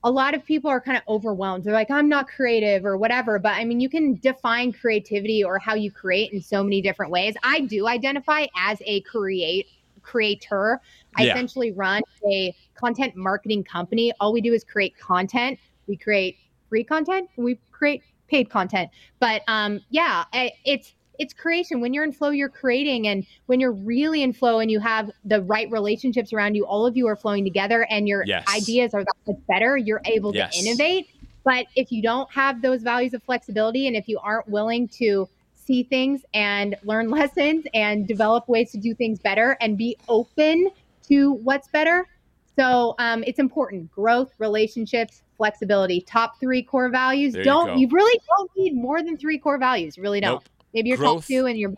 a 0.03 0.11
lot 0.11 0.35
of 0.35 0.45
people 0.45 0.71
are 0.71 0.81
kind 0.81 0.97
of 0.97 1.03
overwhelmed. 1.09 1.65
They're 1.65 1.75
like, 1.75 1.91
I'm 1.91 2.09
not 2.09 2.27
creative 2.27 2.87
or 2.87 2.97
whatever. 2.97 3.39
But 3.39 3.53
I 3.53 3.65
mean, 3.65 3.81
you 3.81 3.89
can 3.89 4.15
define 4.17 4.73
creativity 4.73 5.45
or 5.45 5.59
how 5.59 5.75
you 5.75 5.91
create 5.91 6.33
in 6.33 6.41
so 6.41 6.63
many 6.63 6.81
different 6.81 7.13
ways. 7.13 7.35
I 7.43 7.61
do 7.61 7.87
identify 7.87 8.47
as 8.57 8.81
a 8.87 9.01
create 9.03 9.69
creator. 10.03 10.81
I 11.17 11.25
yeah. 11.25 11.33
essentially 11.33 11.73
run 11.73 12.03
a 12.27 12.55
content 12.75 13.15
marketing 13.15 13.65
company. 13.65 14.13
All 14.21 14.33
we 14.33 14.41
do 14.41 14.55
is 14.55 14.65
create 14.65 14.97
content. 14.99 15.59
We 15.87 15.97
create 15.97 16.39
free 16.69 16.85
content. 16.85 17.29
We 17.37 17.59
create 17.71 18.03
paid 18.29 18.49
content. 18.49 18.91
But 19.19 19.43
um, 19.49 19.81
yeah, 19.91 20.25
it's 20.65 20.95
it's 21.21 21.35
creation. 21.35 21.81
When 21.81 21.93
you're 21.93 22.03
in 22.03 22.13
flow, 22.13 22.31
you're 22.31 22.49
creating. 22.49 23.07
And 23.07 23.27
when 23.47 23.61
you're 23.61 23.73
really 23.73 24.23
in 24.23 24.33
flow 24.33 24.59
and 24.59 24.71
you 24.71 24.81
have 24.81 25.11
the 25.25 25.43
right 25.43 25.71
relationships 25.71 26.33
around 26.33 26.55
you, 26.55 26.65
all 26.65 26.87
of 26.87 26.97
you 26.97 27.07
are 27.07 27.15
flowing 27.15 27.45
together 27.45 27.87
and 27.91 28.09
your 28.09 28.25
yes. 28.27 28.45
ideas 28.53 28.95
are 28.95 29.05
that 29.05 29.15
much 29.27 29.37
better, 29.47 29.77
you're 29.77 30.01
able 30.07 30.35
yes. 30.35 30.59
to 30.59 30.67
innovate. 30.67 31.11
But 31.45 31.67
if 31.77 31.93
you 31.93 32.03
don't 32.03 32.31
have 32.33 32.63
those 32.63 32.83
values 32.83 33.13
of 33.13 33.23
flexibility 33.23 33.87
and 33.87 33.95
if 33.95 34.09
you 34.09 34.19
aren't 34.23 34.49
willing 34.49 34.89
to 34.89 35.29
see 35.55 35.83
things 35.83 36.23
and 36.33 36.75
learn 36.85 37.11
lessons 37.19 37.67
and 37.75 38.09
develop 38.09 38.49
ways 38.49 38.73
to 38.73 38.79
do 38.79 38.95
things 38.95 39.19
better 39.19 39.59
and 39.61 39.77
be 39.77 39.97
open 40.09 40.71
to 41.09 41.35
what's 41.35 41.69
better. 41.69 42.09
So 42.57 42.95
um, 42.99 43.25
it's 43.27 43.39
important 43.39 43.93
growth, 43.93 44.33
relationships, 44.39 45.23
flexibility, 45.37 46.01
top 46.01 46.41
three 46.41 46.63
core 46.63 46.89
values. 46.89 47.35
There 47.35 47.45
don't 47.45 47.79
you, 47.79 47.87
you, 47.87 47.89
really 47.95 48.21
don't 48.37 48.51
need 48.57 48.75
more 48.75 49.03
than 49.03 49.19
three 49.19 49.39
core 49.39 49.59
values. 49.59 49.99
You 49.99 50.03
really 50.03 50.21
don't. 50.21 50.35
Nope. 50.35 50.45
Maybe 50.73 50.91
your 50.91 50.99
Growth, 50.99 51.23
top 51.23 51.29
two 51.29 51.47
and 51.47 51.59
your 51.59 51.73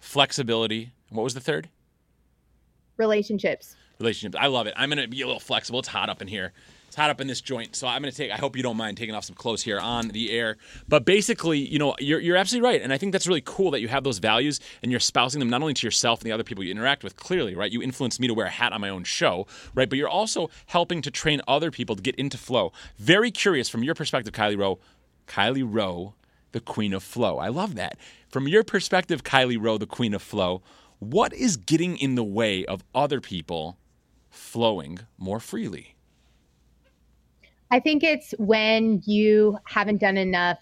flexibility. 0.00 0.92
What 1.10 1.22
was 1.22 1.34
the 1.34 1.40
third? 1.40 1.68
Relationships. 2.96 3.76
Relationships. 3.98 4.36
I 4.40 4.48
love 4.48 4.66
it. 4.66 4.74
I'm 4.76 4.88
gonna 4.88 5.08
be 5.08 5.22
a 5.22 5.26
little 5.26 5.40
flexible. 5.40 5.78
It's 5.78 5.88
hot 5.88 6.08
up 6.08 6.20
in 6.20 6.28
here. 6.28 6.52
It's 6.88 6.96
hot 6.96 7.10
up 7.10 7.20
in 7.20 7.26
this 7.26 7.40
joint. 7.40 7.74
So 7.74 7.86
I'm 7.86 8.02
gonna 8.02 8.12
take. 8.12 8.30
I 8.30 8.36
hope 8.36 8.56
you 8.56 8.62
don't 8.62 8.76
mind 8.76 8.96
taking 8.96 9.14
off 9.14 9.24
some 9.24 9.34
clothes 9.34 9.62
here 9.62 9.80
on 9.80 10.08
the 10.08 10.30
air. 10.30 10.56
But 10.88 11.04
basically, 11.04 11.58
you 11.58 11.78
know, 11.78 11.94
you're 11.98 12.20
you're 12.20 12.36
absolutely 12.36 12.68
right, 12.68 12.82
and 12.82 12.92
I 12.92 12.98
think 12.98 13.12
that's 13.12 13.26
really 13.26 13.42
cool 13.44 13.70
that 13.72 13.80
you 13.80 13.88
have 13.88 14.04
those 14.04 14.18
values 14.18 14.60
and 14.82 14.92
you're 14.92 14.98
espousing 14.98 15.40
them 15.40 15.50
not 15.50 15.60
only 15.60 15.74
to 15.74 15.86
yourself 15.86 16.20
and 16.20 16.26
the 16.26 16.32
other 16.32 16.44
people 16.44 16.62
you 16.62 16.70
interact 16.70 17.02
with. 17.02 17.16
Clearly, 17.16 17.54
right? 17.54 17.70
You 17.70 17.82
influenced 17.82 18.20
me 18.20 18.28
to 18.28 18.34
wear 18.34 18.46
a 18.46 18.50
hat 18.50 18.72
on 18.72 18.80
my 18.80 18.88
own 18.88 19.04
show, 19.04 19.46
right? 19.74 19.88
But 19.88 19.98
you're 19.98 20.08
also 20.08 20.50
helping 20.66 21.02
to 21.02 21.10
train 21.10 21.40
other 21.48 21.70
people 21.70 21.96
to 21.96 22.02
get 22.02 22.14
into 22.16 22.38
flow. 22.38 22.72
Very 22.98 23.30
curious 23.30 23.68
from 23.68 23.82
your 23.82 23.94
perspective, 23.94 24.32
Kylie 24.32 24.58
Rowe. 24.58 24.78
Kylie 25.26 25.66
Rowe 25.66 26.14
the 26.54 26.60
queen 26.60 26.94
of 26.94 27.02
flow. 27.02 27.38
I 27.38 27.48
love 27.48 27.74
that. 27.74 27.98
From 28.28 28.46
your 28.46 28.62
perspective, 28.62 29.24
Kylie 29.24 29.60
Rowe, 29.60 29.76
the 29.76 29.86
queen 29.86 30.14
of 30.14 30.22
flow, 30.22 30.62
what 31.00 31.34
is 31.34 31.56
getting 31.56 31.98
in 31.98 32.14
the 32.14 32.24
way 32.24 32.64
of 32.64 32.84
other 32.94 33.20
people 33.20 33.76
flowing 34.30 35.00
more 35.18 35.40
freely? 35.40 35.96
I 37.72 37.80
think 37.80 38.04
it's 38.04 38.34
when 38.38 39.02
you 39.04 39.58
haven't 39.64 40.00
done 40.00 40.16
enough 40.16 40.58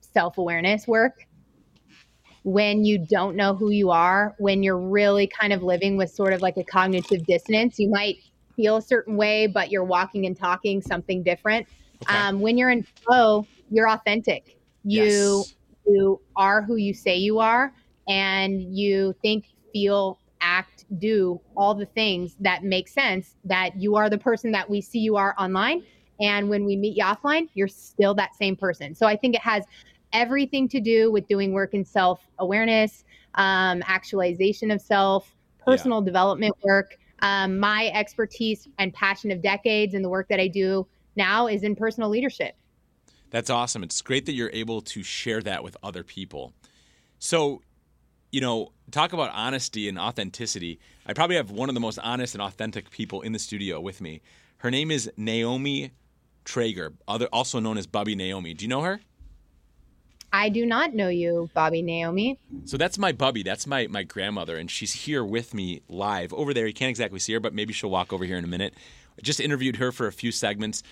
self 0.00 0.38
awareness 0.38 0.86
work, 0.86 1.26
when 2.44 2.84
you 2.84 3.04
don't 3.04 3.34
know 3.34 3.52
who 3.52 3.70
you 3.70 3.90
are, 3.90 4.36
when 4.38 4.62
you're 4.62 4.78
really 4.78 5.26
kind 5.26 5.52
of 5.52 5.64
living 5.64 5.96
with 5.96 6.10
sort 6.10 6.32
of 6.32 6.40
like 6.40 6.56
a 6.56 6.62
cognitive 6.62 7.26
dissonance. 7.26 7.80
You 7.80 7.90
might 7.90 8.18
feel 8.54 8.76
a 8.76 8.82
certain 8.82 9.16
way, 9.16 9.48
but 9.48 9.72
you're 9.72 9.82
walking 9.82 10.24
and 10.24 10.36
talking 10.36 10.80
something 10.80 11.24
different. 11.24 11.66
Okay. 12.04 12.16
Um, 12.16 12.38
when 12.40 12.56
you're 12.56 12.70
in 12.70 12.84
flow, 12.84 13.44
you're 13.70 13.88
authentic. 13.90 14.56
You 14.84 15.04
yes. 15.04 15.54
you 15.86 16.20
are 16.36 16.62
who 16.62 16.76
you 16.76 16.94
say 16.94 17.16
you 17.16 17.38
are 17.38 17.72
and 18.08 18.60
you 18.76 19.14
think, 19.22 19.46
feel, 19.72 20.18
act, 20.40 20.84
do 20.98 21.40
all 21.56 21.74
the 21.74 21.86
things 21.86 22.36
that 22.40 22.64
make 22.64 22.86
sense 22.86 23.36
that 23.44 23.80
you 23.80 23.96
are 23.96 24.10
the 24.10 24.18
person 24.18 24.52
that 24.52 24.68
we 24.68 24.80
see 24.80 24.98
you 24.98 25.16
are 25.16 25.34
online 25.38 25.82
and 26.20 26.48
when 26.48 26.64
we 26.64 26.76
meet 26.76 26.96
you 26.96 27.04
offline, 27.04 27.48
you're 27.54 27.68
still 27.68 28.14
that 28.14 28.34
same 28.34 28.56
person. 28.56 28.94
So 28.94 29.06
I 29.06 29.16
think 29.16 29.34
it 29.34 29.40
has 29.42 29.64
everything 30.12 30.68
to 30.68 30.80
do 30.80 31.10
with 31.10 31.26
doing 31.26 31.52
work 31.52 31.74
in 31.74 31.84
self 31.84 32.20
awareness, 32.38 33.04
um, 33.34 33.82
actualization 33.86 34.70
of 34.70 34.80
self, 34.80 35.34
personal 35.64 36.00
yeah. 36.00 36.06
development 36.06 36.54
work. 36.62 36.96
Um, 37.20 37.58
my 37.58 37.90
expertise 37.94 38.68
and 38.78 38.92
passion 38.92 39.30
of 39.30 39.40
decades 39.40 39.94
and 39.94 40.04
the 40.04 40.08
work 40.08 40.28
that 40.28 40.40
I 40.40 40.48
do 40.48 40.86
now 41.16 41.46
is 41.46 41.62
in 41.62 41.74
personal 41.74 42.10
leadership. 42.10 42.54
That's 43.30 43.50
awesome. 43.50 43.82
It's 43.82 44.00
great 44.02 44.26
that 44.26 44.32
you're 44.32 44.50
able 44.52 44.80
to 44.82 45.02
share 45.02 45.40
that 45.42 45.64
with 45.64 45.76
other 45.82 46.04
people. 46.04 46.52
So, 47.18 47.62
you 48.30 48.40
know, 48.40 48.72
talk 48.90 49.12
about 49.12 49.30
honesty 49.32 49.88
and 49.88 49.98
authenticity. 49.98 50.78
I 51.06 51.12
probably 51.12 51.36
have 51.36 51.50
one 51.50 51.68
of 51.68 51.74
the 51.74 51.80
most 51.80 51.98
honest 51.98 52.34
and 52.34 52.42
authentic 52.42 52.90
people 52.90 53.22
in 53.22 53.32
the 53.32 53.38
studio 53.38 53.80
with 53.80 54.00
me. 54.00 54.20
Her 54.58 54.70
name 54.70 54.90
is 54.90 55.10
Naomi 55.16 55.92
Traeger, 56.44 56.94
other 57.08 57.26
also 57.32 57.60
known 57.60 57.78
as 57.78 57.86
Bubby 57.86 58.14
Naomi. 58.14 58.54
Do 58.54 58.64
you 58.64 58.68
know 58.68 58.82
her? 58.82 59.00
I 60.32 60.48
do 60.48 60.66
not 60.66 60.94
know 60.94 61.08
you, 61.08 61.48
Bobby 61.54 61.80
Naomi. 61.80 62.40
So 62.64 62.76
that's 62.76 62.98
my 62.98 63.12
Bubby. 63.12 63.44
That's 63.44 63.68
my 63.68 63.86
my 63.86 64.02
grandmother, 64.02 64.56
and 64.56 64.68
she's 64.68 64.92
here 64.92 65.24
with 65.24 65.54
me 65.54 65.82
live 65.88 66.34
over 66.34 66.52
there. 66.52 66.66
You 66.66 66.74
can't 66.74 66.90
exactly 66.90 67.20
see 67.20 67.34
her, 67.34 67.40
but 67.40 67.54
maybe 67.54 67.72
she'll 67.72 67.90
walk 67.90 68.12
over 68.12 68.24
here 68.24 68.36
in 68.36 68.42
a 68.42 68.48
minute. 68.48 68.74
I 69.16 69.22
just 69.22 69.38
interviewed 69.38 69.76
her 69.76 69.92
for 69.92 70.08
a 70.08 70.12
few 70.12 70.32
segments 70.32 70.82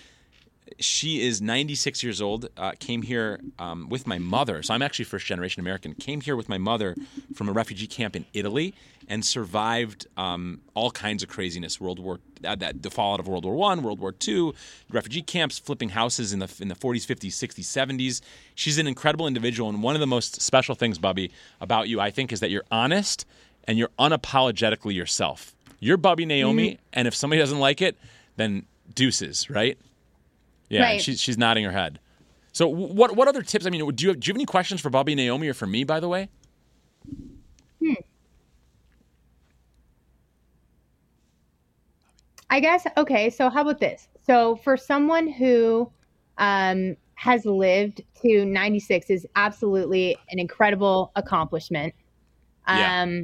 she 0.78 1.26
is 1.26 1.40
96 1.40 2.02
years 2.02 2.20
old. 2.20 2.48
Uh, 2.56 2.72
came 2.78 3.02
here 3.02 3.40
um, 3.58 3.88
with 3.88 4.06
my 4.06 4.18
mother. 4.18 4.62
So 4.62 4.74
I'm 4.74 4.82
actually 4.82 5.04
first 5.04 5.26
generation 5.26 5.60
American. 5.60 5.94
Came 5.94 6.20
here 6.20 6.36
with 6.36 6.48
my 6.48 6.58
mother 6.58 6.96
from 7.34 7.48
a 7.48 7.52
refugee 7.52 7.86
camp 7.86 8.16
in 8.16 8.24
Italy 8.32 8.74
and 9.08 9.24
survived 9.24 10.06
um, 10.16 10.60
all 10.74 10.90
kinds 10.90 11.22
of 11.22 11.28
craziness. 11.28 11.80
World 11.80 11.98
War 11.98 12.20
uh, 12.44 12.54
that 12.56 12.82
the 12.82 12.90
fallout 12.90 13.20
of 13.20 13.28
World 13.28 13.44
War 13.44 13.54
One, 13.54 13.82
World 13.82 14.00
War 14.00 14.12
Two, 14.12 14.54
refugee 14.90 15.22
camps, 15.22 15.58
flipping 15.58 15.90
houses 15.90 16.32
in 16.32 16.38
the 16.38 16.52
in 16.60 16.68
the 16.68 16.74
40s, 16.74 17.06
50s, 17.06 17.32
60s, 17.32 17.64
70s. 17.64 18.20
She's 18.54 18.78
an 18.78 18.86
incredible 18.86 19.26
individual, 19.26 19.68
and 19.68 19.82
one 19.82 19.94
of 19.94 20.00
the 20.00 20.06
most 20.06 20.40
special 20.40 20.74
things, 20.74 20.98
Bubby, 20.98 21.30
about 21.60 21.88
you, 21.88 22.00
I 22.00 22.10
think, 22.10 22.32
is 22.32 22.40
that 22.40 22.50
you're 22.50 22.64
honest 22.70 23.26
and 23.64 23.78
you're 23.78 23.90
unapologetically 23.98 24.94
yourself. 24.94 25.54
You're 25.78 25.96
Bubby 25.96 26.26
Naomi, 26.26 26.72
mm-hmm. 26.72 26.82
and 26.92 27.08
if 27.08 27.14
somebody 27.14 27.40
doesn't 27.40 27.58
like 27.58 27.82
it, 27.82 27.96
then 28.36 28.66
deuces, 28.94 29.50
right? 29.50 29.78
Yeah, 30.68 30.82
right. 30.82 31.00
she's 31.00 31.20
she's 31.20 31.38
nodding 31.38 31.64
her 31.64 31.72
head. 31.72 31.98
So 32.52 32.68
what 32.68 33.16
what 33.16 33.28
other 33.28 33.42
tips? 33.42 33.66
I 33.66 33.70
mean, 33.70 33.86
do 33.94 34.04
you 34.04 34.10
have, 34.10 34.20
do 34.20 34.28
you 34.28 34.32
have 34.32 34.36
any 34.36 34.46
questions 34.46 34.80
for 34.80 34.90
Bubby 34.90 35.14
Naomi 35.14 35.48
or 35.48 35.54
for 35.54 35.66
me? 35.66 35.84
By 35.84 36.00
the 36.00 36.08
way. 36.08 36.28
Hmm. 37.82 37.94
I 42.50 42.60
guess 42.60 42.86
okay. 42.96 43.30
So 43.30 43.48
how 43.48 43.62
about 43.62 43.80
this? 43.80 44.08
So 44.26 44.56
for 44.56 44.76
someone 44.76 45.28
who 45.28 45.90
um, 46.38 46.96
has 47.14 47.44
lived 47.46 48.02
to 48.20 48.44
96 48.44 49.08
is 49.08 49.26
absolutely 49.36 50.16
an 50.30 50.38
incredible 50.38 51.12
accomplishment. 51.16 51.94
Um, 52.66 52.78
yeah. 52.78 53.22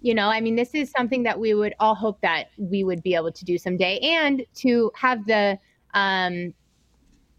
You 0.00 0.14
know, 0.14 0.28
I 0.28 0.40
mean, 0.40 0.56
this 0.56 0.74
is 0.74 0.90
something 0.90 1.22
that 1.22 1.38
we 1.38 1.54
would 1.54 1.74
all 1.78 1.94
hope 1.94 2.20
that 2.22 2.48
we 2.58 2.82
would 2.82 3.02
be 3.04 3.14
able 3.14 3.30
to 3.30 3.44
do 3.44 3.56
someday, 3.56 4.00
and 4.00 4.44
to 4.56 4.90
have 4.96 5.24
the 5.26 5.58
um, 5.94 6.54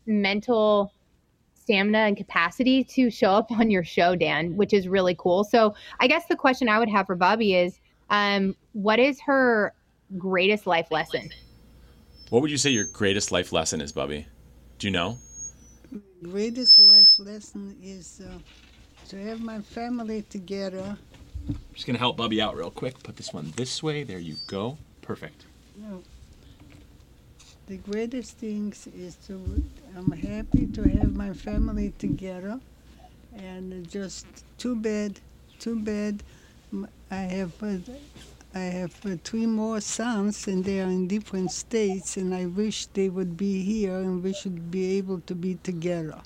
mental 0.06 0.94
stamina 1.64 2.00
and 2.00 2.18
capacity 2.18 2.84
to 2.84 3.10
show 3.10 3.32
up 3.32 3.52
on 3.52 3.72
your 3.72 3.84
show, 3.84 4.16
Dan, 4.16 4.56
which 4.56 4.74
is 4.74 4.88
really 4.88 5.16
cool. 5.18 5.44
So 5.44 5.74
I 6.00 6.08
guess 6.08 6.26
the 6.26 6.36
question 6.36 6.70
I 6.70 6.80
would 6.80 6.90
have 6.90 7.08
for 7.08 7.16
Bobby 7.16 7.56
is, 7.56 7.80
um, 8.10 8.56
what 8.74 9.00
is 9.00 9.20
her 9.22 9.74
greatest 10.18 10.68
life 10.68 10.92
lesson? 10.92 11.30
What 12.30 12.42
would 12.42 12.52
you 12.52 12.58
say 12.58 12.70
your 12.70 12.86
greatest 12.86 13.32
life 13.32 13.52
lesson 13.52 13.82
is, 13.82 13.92
Bobby? 13.92 14.28
Do 14.80 14.88
you 14.88 14.92
know? 14.92 15.18
Greatest 16.24 16.80
life 16.80 17.20
lesson 17.20 17.78
is 17.82 18.22
uh, 18.26 18.38
to 19.10 19.18
have 19.24 19.42
my 19.42 19.62
family 19.62 20.24
together. 20.24 20.98
I'm 21.48 21.58
just 21.74 21.86
gonna 21.86 22.00
help 22.00 22.18
Bubby 22.18 22.42
out 22.42 22.56
real 22.56 22.72
quick. 22.72 23.02
Put 23.04 23.18
this 23.18 23.34
one 23.34 23.54
this 23.56 23.84
way. 23.84 24.04
There 24.04 24.20
you 24.20 24.36
go. 24.48 24.78
Perfect. 25.02 25.46
No 25.78 26.02
the 27.68 27.78
greatest 27.78 28.38
things 28.38 28.88
is 28.96 29.16
to 29.28 29.64
I'm 29.96 30.12
happy 30.12 30.68
to 30.68 30.84
have 30.98 31.16
my 31.16 31.34
family 31.34 31.94
together, 31.98 32.60
and 33.36 33.90
just 33.90 34.26
too 34.58 34.76
bad, 34.76 35.20
too 35.60 35.80
bad. 35.80 36.24
I 37.12 37.16
have 37.16 37.54
uh, 37.62 37.78
I 38.56 38.60
have 38.80 38.96
uh, 39.06 39.18
three 39.24 39.46
more 39.46 39.82
sons, 39.82 40.48
and 40.48 40.64
they 40.66 40.82
are 40.82 40.90
in 40.90 41.08
different 41.08 41.52
states, 41.52 42.18
and 42.18 42.34
I 42.34 42.46
wish 42.48 42.88
they 42.88 43.10
would 43.10 43.38
be 43.38 43.64
here, 43.64 43.98
and 43.98 44.24
we 44.24 44.34
should 44.34 44.72
be 44.72 44.98
able 44.98 45.22
to 45.22 45.36
be 45.36 45.56
together. 45.56 46.20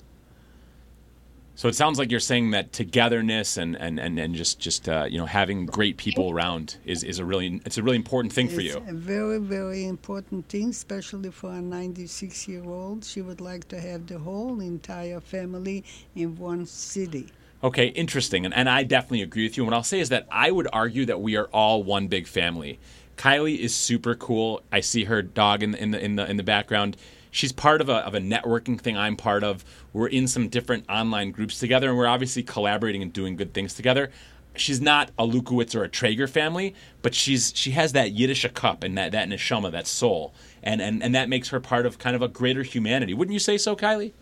So 1.58 1.66
it 1.66 1.74
sounds 1.74 1.98
like 1.98 2.12
you're 2.12 2.20
saying 2.20 2.52
that 2.52 2.72
togetherness 2.72 3.56
and 3.56 3.74
and, 3.74 3.98
and, 3.98 4.16
and 4.16 4.32
just 4.32 4.60
just 4.60 4.88
uh, 4.88 5.08
you 5.10 5.18
know 5.18 5.26
having 5.26 5.66
great 5.66 5.96
people 5.96 6.30
around 6.30 6.76
is, 6.84 7.02
is 7.02 7.18
a 7.18 7.24
really 7.24 7.60
it's 7.64 7.76
a 7.76 7.82
really 7.82 7.96
important 7.96 8.32
thing 8.32 8.48
for 8.48 8.60
you. 8.60 8.76
A 8.86 8.92
very 8.92 9.38
very 9.38 9.84
important 9.84 10.48
thing, 10.48 10.68
especially 10.68 11.32
for 11.32 11.50
a 11.50 11.60
96 11.60 12.46
year 12.46 12.62
old. 12.64 13.04
She 13.04 13.22
would 13.22 13.40
like 13.40 13.66
to 13.70 13.80
have 13.80 14.06
the 14.06 14.20
whole 14.20 14.60
entire 14.60 15.18
family 15.18 15.82
in 16.14 16.36
one 16.36 16.64
city. 16.64 17.26
Okay, 17.64 17.88
interesting, 17.88 18.44
and 18.44 18.54
and 18.54 18.70
I 18.70 18.84
definitely 18.84 19.22
agree 19.22 19.42
with 19.42 19.56
you. 19.56 19.64
And 19.64 19.72
what 19.72 19.76
I'll 19.76 19.82
say 19.82 19.98
is 19.98 20.10
that 20.10 20.28
I 20.30 20.52
would 20.52 20.68
argue 20.72 21.06
that 21.06 21.20
we 21.20 21.34
are 21.34 21.46
all 21.46 21.82
one 21.82 22.06
big 22.06 22.28
family. 22.28 22.78
Kylie 23.16 23.58
is 23.58 23.74
super 23.74 24.14
cool. 24.14 24.62
I 24.70 24.78
see 24.78 25.04
her 25.04 25.22
dog 25.22 25.64
in 25.64 25.72
the 25.72 25.82
in 25.82 25.90
the 25.90 26.04
in 26.04 26.14
the, 26.14 26.30
in 26.30 26.36
the 26.36 26.44
background 26.44 26.96
she's 27.38 27.52
part 27.52 27.80
of 27.80 27.88
a, 27.88 27.98
of 27.98 28.14
a 28.14 28.20
networking 28.20 28.80
thing 28.80 28.98
I'm 28.98 29.16
part 29.16 29.44
of. 29.44 29.64
We're 29.92 30.08
in 30.08 30.26
some 30.26 30.48
different 30.48 30.84
online 30.90 31.30
groups 31.30 31.60
together, 31.60 31.88
and 31.88 31.96
we're 31.96 32.08
obviously 32.08 32.42
collaborating 32.42 33.00
and 33.00 33.12
doing 33.12 33.36
good 33.36 33.54
things 33.54 33.74
together. 33.74 34.10
She's 34.56 34.80
not 34.80 35.12
a 35.16 35.24
Lukowitz 35.24 35.76
or 35.76 35.84
a 35.84 35.88
Traeger 35.88 36.26
family, 36.26 36.74
but 37.00 37.14
she's 37.14 37.52
she 37.54 37.70
has 37.72 37.92
that 37.92 38.12
Yiddishe 38.12 38.50
kop 38.54 38.82
and 38.82 38.98
that 38.98 39.12
that 39.12 39.28
neshama, 39.28 39.70
that 39.70 39.86
soul, 39.86 40.34
and, 40.64 40.82
and 40.82 41.00
and 41.00 41.14
that 41.14 41.28
makes 41.28 41.50
her 41.50 41.60
part 41.60 41.86
of 41.86 41.98
kind 41.98 42.16
of 42.16 42.22
a 42.22 42.28
greater 42.28 42.64
humanity. 42.64 43.14
Wouldn't 43.14 43.32
you 43.32 43.38
say 43.38 43.56
so, 43.56 43.76
Kylie? 43.76 44.12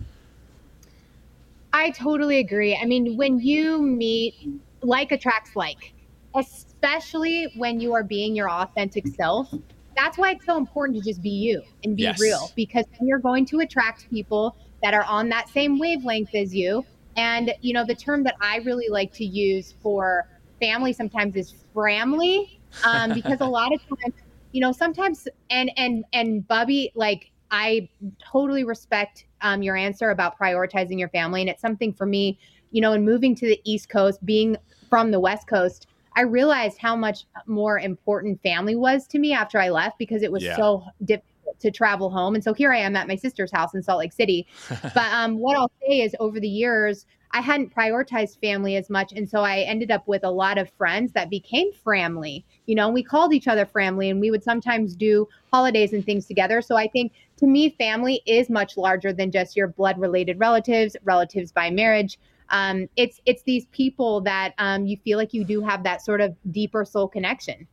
I 1.73 1.91
totally 1.91 2.39
agree. 2.39 2.77
I 2.77 2.85
mean, 2.85 3.17
when 3.17 3.41
you 3.41 3.81
meet 3.81 4.35
like 4.83 5.11
attracts 5.11 5.57
like, 5.57 5.95
especially 6.35 7.51
when 7.57 7.81
you 7.81 7.95
are 7.95 8.05
being 8.05 8.37
your 8.37 8.51
authentic 8.51 9.07
self, 9.07 9.55
that's 9.97 10.19
why 10.19 10.33
it's 10.33 10.45
so 10.45 10.59
important 10.59 10.99
to 10.99 11.05
just 11.05 11.23
be 11.23 11.31
you 11.31 11.63
and 11.83 11.97
be 11.97 12.03
yes. 12.03 12.21
real 12.21 12.53
because 12.55 12.85
you're 13.01 13.19
going 13.19 13.47
to 13.47 13.61
attract 13.61 14.09
people 14.11 14.57
that 14.83 14.95
are 14.95 15.05
on 15.05 15.29
that 15.31 15.49
same 15.49 15.79
wavelength 15.79 16.35
as 16.35 16.55
you. 16.55 16.85
And, 17.17 17.55
you 17.63 17.73
know, 17.73 17.85
the 17.85 17.95
term 17.95 18.23
that 18.25 18.37
I 18.41 18.59
really 18.59 18.89
like 18.91 19.13
to 19.15 19.25
use 19.25 19.75
for 19.83 20.29
family 20.61 20.93
sometimes 20.93 21.35
is 21.35 21.55
family, 21.75 22.61
um, 22.85 23.15
because 23.15 23.41
a 23.41 23.47
lot 23.47 23.73
of 23.73 23.81
times, 23.89 24.15
you 24.53 24.61
know, 24.61 24.71
sometimes, 24.71 25.27
and, 25.49 25.71
and, 25.79 26.05
and 26.13 26.47
Bubby, 26.47 26.93
like, 26.95 27.31
I 27.51 27.89
totally 28.23 28.65
respect 28.65 29.25
um, 29.41 29.63
your 29.63 29.77
answer 29.77 30.11
about 30.11 30.39
prioritizing 30.39 30.99
your 30.99 31.09
family. 31.09 31.41
And 31.41 31.49
it's 31.49 31.63
something 31.63 31.93
for 31.93 32.05
me, 32.05 32.39
you 32.71 32.83
know, 32.83 32.93
in 32.93 33.05
moving 33.05 33.35
to 33.37 33.47
the 33.47 33.61
East 33.65 33.89
Coast, 33.89 34.25
being 34.27 34.57
from 34.91 35.11
the 35.11 35.21
West 35.21 35.47
Coast, 35.47 35.87
I 36.17 36.23
realized 36.23 36.79
how 36.79 36.97
much 36.97 37.27
more 37.47 37.79
important 37.79 38.43
family 38.43 38.75
was 38.75 39.07
to 39.09 39.19
me 39.19 39.35
after 39.35 39.61
I 39.61 39.69
left 39.69 39.99
because 39.99 40.23
it 40.23 40.33
was 40.33 40.43
yeah. 40.43 40.57
so 40.57 40.83
difficult 41.05 41.61
to 41.61 41.71
travel 41.71 42.11
home. 42.11 42.35
And 42.35 42.43
so 42.43 42.55
here 42.55 42.73
I 42.73 42.79
am 42.79 42.97
at 42.97 43.07
my 43.07 43.17
sister's 43.17 43.53
house 43.53 43.75
in 43.75 43.83
Salt 43.83 43.99
Lake 43.99 44.13
City. 44.13 44.47
but 44.83 45.13
um, 45.13 45.39
what 45.39 45.57
I'll 45.57 45.71
say 45.87 46.01
is 46.01 46.17
over 46.19 46.41
the 46.41 46.49
years, 46.49 47.07
I 47.33 47.41
hadn't 47.41 47.75
prioritized 47.75 48.41
family 48.41 48.77
as 48.77 48.89
much. 48.89 49.13
And 49.13 49.29
so 49.29 49.41
I 49.41 49.61
ended 49.61 49.91
up 49.91 50.09
with 50.09 50.25
a 50.25 50.31
lot 50.31 50.57
of 50.57 50.71
friends 50.71 51.13
that 51.13 51.29
became 51.29 51.71
family. 51.73 52.47
You 52.65 52.77
know, 52.77 52.89
we 52.89 53.03
called 53.03 53.35
each 53.35 53.47
other 53.47 53.67
family 53.67 54.09
and 54.09 54.21
we 54.21 54.31
would 54.31 54.43
sometimes 54.43 54.97
do 54.97 55.29
holidays 55.53 55.93
and 55.93 56.05
things 56.05 56.27
together. 56.27 56.63
So 56.63 56.77
I 56.77 56.89
think 56.89 57.13
to 57.39 57.47
me, 57.47 57.71
family 57.71 58.23
is 58.27 58.49
much 58.49 58.79
larger 58.79 59.13
than 59.13 59.31
just 59.31 59.57
your 59.57 59.69
blood 59.69 59.99
related 59.99 60.39
relatives, 60.39 60.97
relatives 61.05 61.53
by 61.53 61.71
marriage 61.71 62.19
um, 62.51 62.89
it's 62.97 63.21
it's 63.27 63.43
these 63.43 63.67
people 63.67 64.21
that 64.23 64.55
um, 64.59 64.87
you 64.87 64.97
feel 64.97 65.19
like 65.19 65.33
you 65.35 65.45
do 65.45 65.61
have 65.63 65.83
that 65.85 66.05
sort 66.05 66.21
of 66.21 66.37
deeper 66.51 66.85
soul 66.85 67.09
connection. 67.09 67.67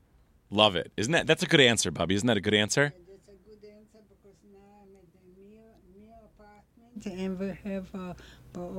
Love 0.49 0.75
it, 0.75 0.91
isn't 0.97 1.13
that? 1.13 1.27
That's 1.27 1.43
a 1.43 1.47
good 1.47 1.61
answer, 1.61 1.89
Bubby. 1.91 2.15
Isn't 2.15 2.27
that 2.27 2.37
a 2.37 2.41
good 2.41 2.53
answer? 2.53 2.93
That's 3.09 3.27
a 3.27 3.49
good 3.49 3.67
answer 3.67 3.99
because 4.07 4.37
now 4.51 4.83
I'm 4.83 4.95
at 4.95 5.07
the 5.13 5.41
new, 5.49 6.05
new 6.05 6.13
apartment 6.25 7.05
and 7.05 7.39
we 7.39 7.71
have 7.71 7.87
uh, 7.95 8.13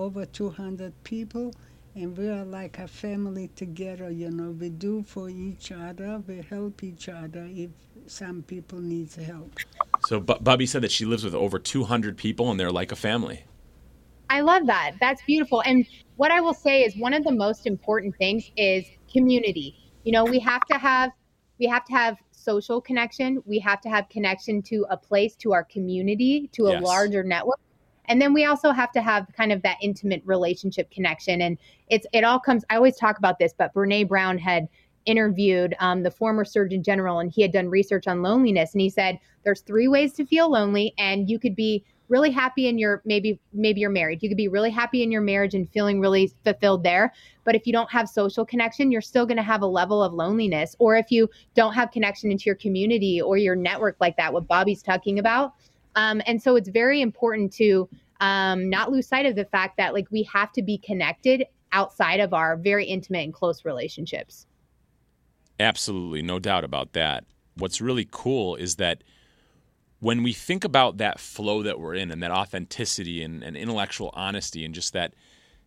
over 0.00 0.24
200 0.24 0.92
people 1.04 1.52
and 1.94 2.16
we 2.16 2.28
are 2.28 2.44
like 2.44 2.78
a 2.78 2.88
family 2.88 3.48
together 3.54 4.10
you 4.10 4.30
know 4.30 4.50
we 4.50 4.68
do 4.68 5.02
for 5.02 5.28
each 5.28 5.70
other 5.72 6.22
we 6.26 6.42
help 6.42 6.82
each 6.82 7.08
other 7.08 7.48
if 7.50 7.70
some 8.06 8.42
people 8.42 8.80
needs 8.80 9.16
help 9.16 9.58
so 10.06 10.20
B- 10.20 10.36
bubby 10.40 10.66
said 10.66 10.82
that 10.82 10.92
she 10.92 11.04
lives 11.04 11.24
with 11.24 11.34
over 11.34 11.58
200 11.58 12.16
people 12.16 12.50
and 12.50 12.58
they're 12.58 12.72
like 12.72 12.92
a 12.92 12.96
family 12.96 13.44
I 14.30 14.40
love 14.40 14.66
that. 14.66 14.92
That's 15.00 15.22
beautiful. 15.22 15.62
And 15.64 15.86
what 16.16 16.30
I 16.30 16.40
will 16.40 16.54
say 16.54 16.82
is 16.82 16.96
one 16.96 17.14
of 17.14 17.24
the 17.24 17.32
most 17.32 17.66
important 17.66 18.16
things 18.16 18.50
is 18.56 18.84
community. 19.12 19.76
You 20.04 20.12
know, 20.12 20.24
we 20.24 20.38
have 20.40 20.64
to 20.66 20.78
have 20.78 21.10
we 21.58 21.66
have 21.66 21.84
to 21.84 21.92
have 21.92 22.18
social 22.32 22.80
connection. 22.80 23.42
We 23.46 23.58
have 23.60 23.80
to 23.82 23.88
have 23.88 24.08
connection 24.08 24.60
to 24.62 24.86
a 24.90 24.96
place, 24.96 25.36
to 25.36 25.52
our 25.52 25.64
community, 25.64 26.50
to 26.52 26.66
a 26.66 26.72
yes. 26.72 26.82
larger 26.82 27.22
network. 27.22 27.60
And 28.06 28.20
then 28.20 28.34
we 28.34 28.44
also 28.44 28.72
have 28.72 28.92
to 28.92 29.00
have 29.00 29.28
kind 29.36 29.52
of 29.52 29.62
that 29.62 29.76
intimate 29.80 30.22
relationship 30.24 30.90
connection. 30.90 31.40
And 31.40 31.56
it's 31.88 32.06
it 32.12 32.24
all 32.24 32.38
comes. 32.38 32.64
I 32.70 32.76
always 32.76 32.96
talk 32.96 33.18
about 33.18 33.38
this, 33.38 33.54
but 33.56 33.72
Brene 33.72 34.08
Brown 34.08 34.36
had 34.38 34.68
interviewed 35.06 35.74
um, 35.80 36.02
the 36.02 36.10
former 36.10 36.44
Surgeon 36.44 36.82
General, 36.82 37.20
and 37.20 37.30
he 37.30 37.42
had 37.42 37.52
done 37.52 37.68
research 37.68 38.06
on 38.06 38.22
loneliness. 38.22 38.72
And 38.72 38.80
he 38.80 38.90
said 38.90 39.18
there's 39.44 39.60
three 39.60 39.88
ways 39.88 40.12
to 40.14 40.26
feel 40.26 40.50
lonely, 40.50 40.92
and 40.98 41.30
you 41.30 41.38
could 41.38 41.56
be 41.56 41.84
really 42.08 42.30
happy 42.30 42.68
in 42.68 42.78
your 42.78 43.02
maybe 43.04 43.38
maybe 43.52 43.80
you're 43.80 43.90
married. 43.90 44.22
You 44.22 44.28
could 44.28 44.36
be 44.36 44.48
really 44.48 44.70
happy 44.70 45.02
in 45.02 45.10
your 45.10 45.20
marriage 45.20 45.54
and 45.54 45.68
feeling 45.70 46.00
really 46.00 46.32
fulfilled 46.44 46.82
there. 46.82 47.12
But 47.44 47.54
if 47.54 47.66
you 47.66 47.72
don't 47.72 47.90
have 47.90 48.08
social 48.08 48.44
connection, 48.44 48.92
you're 48.92 49.00
still 49.00 49.26
going 49.26 49.36
to 49.36 49.42
have 49.42 49.62
a 49.62 49.66
level 49.66 50.02
of 50.02 50.12
loneliness. 50.12 50.76
Or 50.78 50.96
if 50.96 51.10
you 51.10 51.28
don't 51.54 51.72
have 51.74 51.90
connection 51.90 52.30
into 52.30 52.44
your 52.46 52.54
community 52.56 53.20
or 53.20 53.36
your 53.36 53.56
network 53.56 53.96
like 54.00 54.16
that, 54.16 54.32
what 54.32 54.46
Bobby's 54.46 54.82
talking 54.82 55.18
about. 55.18 55.54
Um, 55.96 56.20
and 56.26 56.42
so 56.42 56.56
it's 56.56 56.68
very 56.68 57.00
important 57.00 57.52
to 57.54 57.88
um, 58.20 58.68
not 58.68 58.90
lose 58.90 59.06
sight 59.06 59.26
of 59.26 59.36
the 59.36 59.44
fact 59.44 59.76
that 59.76 59.94
like 59.94 60.06
we 60.10 60.22
have 60.24 60.52
to 60.52 60.62
be 60.62 60.78
connected 60.78 61.46
outside 61.72 62.20
of 62.20 62.32
our 62.32 62.56
very 62.56 62.84
intimate 62.84 63.24
and 63.24 63.34
close 63.34 63.64
relationships. 63.64 64.46
Absolutely, 65.60 66.22
no 66.22 66.38
doubt 66.38 66.64
about 66.64 66.92
that. 66.92 67.24
What's 67.56 67.80
really 67.80 68.08
cool 68.10 68.56
is 68.56 68.76
that 68.76 69.04
when 70.04 70.22
we 70.22 70.34
think 70.34 70.64
about 70.64 70.98
that 70.98 71.18
flow 71.18 71.62
that 71.62 71.80
we're 71.80 71.94
in 71.94 72.10
and 72.10 72.22
that 72.22 72.30
authenticity 72.30 73.22
and, 73.22 73.42
and 73.42 73.56
intellectual 73.56 74.10
honesty 74.12 74.62
and 74.62 74.74
just 74.74 74.92
that, 74.92 75.14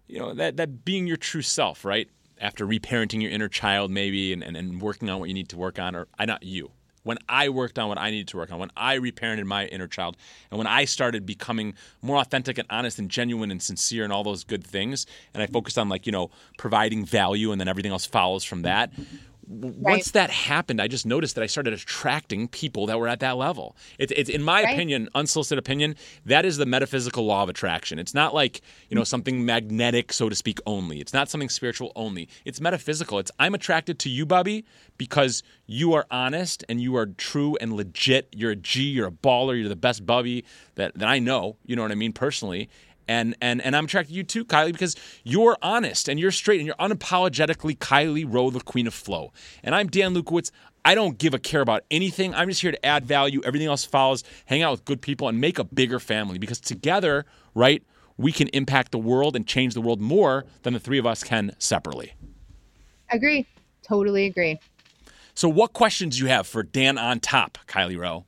you 0.06 0.20
know, 0.20 0.32
that, 0.32 0.58
that 0.58 0.86
being 0.86 1.08
your 1.08 1.18
true 1.18 1.42
self, 1.42 1.84
right? 1.84 2.08
After 2.40 2.68
reparenting 2.68 3.20
your 3.20 3.32
inner 3.32 3.48
child, 3.48 3.90
maybe, 3.90 4.32
and, 4.32 4.44
and, 4.44 4.56
and 4.56 4.80
working 4.80 5.10
on 5.10 5.20
what 5.20 5.28
you 5.28 5.34
need 5.34 5.50
to 5.50 5.58
work 5.58 5.80
on, 5.80 5.96
or 5.96 6.08
I 6.20 6.26
not 6.26 6.44
you, 6.44 6.70
when 7.02 7.18
I 7.28 7.50
worked 7.50 7.80
on 7.80 7.90
what 7.90 7.98
I 7.98 8.12
needed 8.12 8.28
to 8.28 8.38
work 8.38 8.52
on, 8.52 8.60
when 8.60 8.70
I 8.78 9.00
reparented 9.00 9.46
my 9.46 9.66
inner 9.66 9.88
child, 9.88 10.18
and 10.52 10.60
when 10.60 10.68
I 10.68 10.86
started 10.86 11.26
becoming 11.26 11.74
more 12.04 12.18
authentic 12.18 12.60
and 12.60 12.68
honest 12.70 13.00
and 13.00 13.10
genuine 13.10 13.50
and 13.50 13.60
sincere 13.60 14.04
and 14.04 14.14
all 14.14 14.24
those 14.24 14.44
good 14.44 14.64
things, 14.64 15.08
and 15.34 15.42
I 15.42 15.48
focused 15.48 15.80
on 15.80 15.90
like, 15.90 16.06
you 16.06 16.12
know, 16.12 16.30
providing 16.60 17.06
value 17.06 17.52
and 17.52 17.60
then 17.60 17.68
everything 17.68 17.92
else 17.92 18.06
follows 18.06 18.44
from 18.44 18.62
that. 18.62 18.92
Right. 19.50 19.76
Once 19.78 20.12
that 20.12 20.30
happened, 20.30 20.82
I 20.82 20.90
just 20.90 21.06
noticed 21.06 21.36
that 21.36 21.42
I 21.42 21.48
started 21.48 21.74
attracting 21.74 22.50
people 22.50 22.86
that 22.88 23.00
were 23.00 23.08
at 23.08 23.22
that 23.22 23.38
level. 23.38 23.78
It's, 23.98 24.12
it, 24.12 24.28
in 24.28 24.44
my 24.44 24.64
right. 24.64 24.74
opinion, 24.74 25.08
unsolicited 25.16 25.58
opinion, 25.58 25.96
that 26.26 26.44
is 26.44 26.58
the 26.58 26.66
metaphysical 26.66 27.26
law 27.26 27.44
of 27.44 27.50
attraction. 27.50 27.98
It's 27.98 28.14
not 28.14 28.34
like 28.34 28.62
you 28.90 28.96
know 28.96 29.06
something 29.06 29.46
magnetic, 29.46 30.12
so 30.12 30.28
to 30.28 30.36
speak, 30.36 30.60
only. 30.66 31.00
It's 31.00 31.14
not 31.14 31.30
something 31.30 31.48
spiritual 31.48 31.94
only. 31.96 32.28
It's 32.44 32.60
metaphysical. 32.60 33.20
It's 33.20 33.32
I'm 33.40 33.56
attracted 33.56 34.00
to 34.00 34.10
you, 34.10 34.26
Bubby, 34.26 34.66
because 34.98 35.44
you 35.66 35.94
are 35.94 36.06
honest 36.12 36.66
and 36.68 36.82
you 36.82 36.98
are 36.98 37.06
true 37.06 37.58
and 37.62 37.74
legit. 37.74 38.28
You're 38.36 38.52
a 38.52 38.56
G. 38.56 38.84
You're 38.84 39.08
a 39.08 39.12
baller. 39.12 39.58
You're 39.58 39.70
the 39.70 39.78
best 39.78 40.06
Bubby 40.06 40.44
that, 40.76 40.96
that 40.96 41.08
I 41.08 41.20
know. 41.20 41.56
You 41.66 41.78
know 41.78 41.84
what 41.84 41.92
I 41.92 41.96
mean 41.96 42.12
personally, 42.12 42.70
and 43.08 43.36
and 43.42 43.62
and 43.62 43.76
I'm 43.76 43.86
attracted 43.86 44.12
to 44.12 44.16
you 44.16 44.24
too, 44.24 44.46
Kylie, 44.46 44.72
because 44.72 44.96
you're 45.24 45.58
honest 45.62 46.08
and 46.08 46.20
you're 46.20 46.32
straight 46.32 46.60
and 46.60 46.68
you're 46.68 46.76
unapologetically 46.76 47.78
Kylie 47.78 48.26
Rowe, 48.28 48.50
the 48.50 48.62
Queen 48.62 48.88
of 48.88 48.94
Flow. 48.94 49.32
And 49.64 49.74
I'm 49.76 49.88
Dan 49.88 50.14
Lukowitz. 50.14 50.52
I 50.86 50.96
don't 50.96 51.18
give 51.18 51.34
a 51.34 51.40
care 51.40 51.62
about 51.62 51.84
anything. 51.92 52.34
I'm 52.34 52.48
just 52.48 52.62
here 52.62 52.72
to 52.72 52.86
add 52.86 53.06
value. 53.06 53.42
Everything 53.44 53.68
else 53.68 53.84
follows. 53.84 54.24
Hang 54.46 54.62
out 54.62 54.72
with 54.72 54.86
good 54.86 55.02
people 55.02 55.28
and 55.28 55.42
make 55.42 55.60
a 55.60 55.66
bigger 55.66 56.00
family 56.00 56.38
because 56.38 56.62
together, 56.62 57.26
right, 57.54 57.84
we 58.18 58.32
can 58.32 58.48
impact 58.50 58.92
the 58.92 58.98
world 58.98 59.36
and 59.36 59.46
change 59.46 59.74
the 59.74 59.82
world 59.82 60.00
more 60.00 60.46
than 60.64 60.74
the 60.74 60.80
three 60.80 60.98
of 60.98 61.06
us 61.06 61.24
can 61.24 61.54
separately. 61.60 62.14
Agree. 63.12 63.46
Totally 63.84 64.26
agree. 64.26 64.60
So, 65.34 65.48
what 65.48 65.74
questions 65.74 66.18
do 66.18 66.24
you 66.24 66.30
have 66.30 66.48
for 66.48 66.64
Dan 66.64 66.98
on 66.98 67.20
top, 67.20 67.58
Kylie 67.68 67.98
Rowe? 67.98 68.26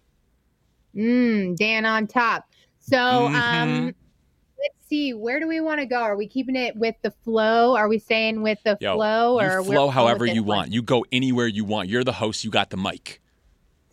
Mm, 0.95 1.55
Dan 1.55 1.85
on 1.85 2.07
top. 2.07 2.45
So, 2.79 2.97
mm-hmm. 2.97 3.35
um, 3.35 3.95
see 4.87 5.13
where 5.13 5.39
do 5.39 5.47
we 5.47 5.61
want 5.61 5.79
to 5.79 5.85
go? 5.85 5.97
Are 5.97 6.15
we 6.15 6.27
keeping 6.27 6.55
it 6.55 6.75
with 6.75 6.95
the 7.01 7.11
flow? 7.11 7.75
Are 7.75 7.87
we 7.87 7.99
staying 7.99 8.41
with 8.41 8.59
the 8.63 8.77
Yo, 8.79 8.95
flow 8.95 9.39
or 9.39 9.63
flow 9.63 9.89
however 9.89 10.25
you 10.25 10.43
want? 10.43 10.67
One? 10.67 10.71
You 10.71 10.81
go 10.81 11.05
anywhere 11.11 11.47
you 11.47 11.63
want. 11.63 11.89
You're 11.89 12.03
the 12.03 12.13
host. 12.13 12.43
You 12.43 12.49
got 12.49 12.69
the 12.69 12.77
mic. 12.77 13.21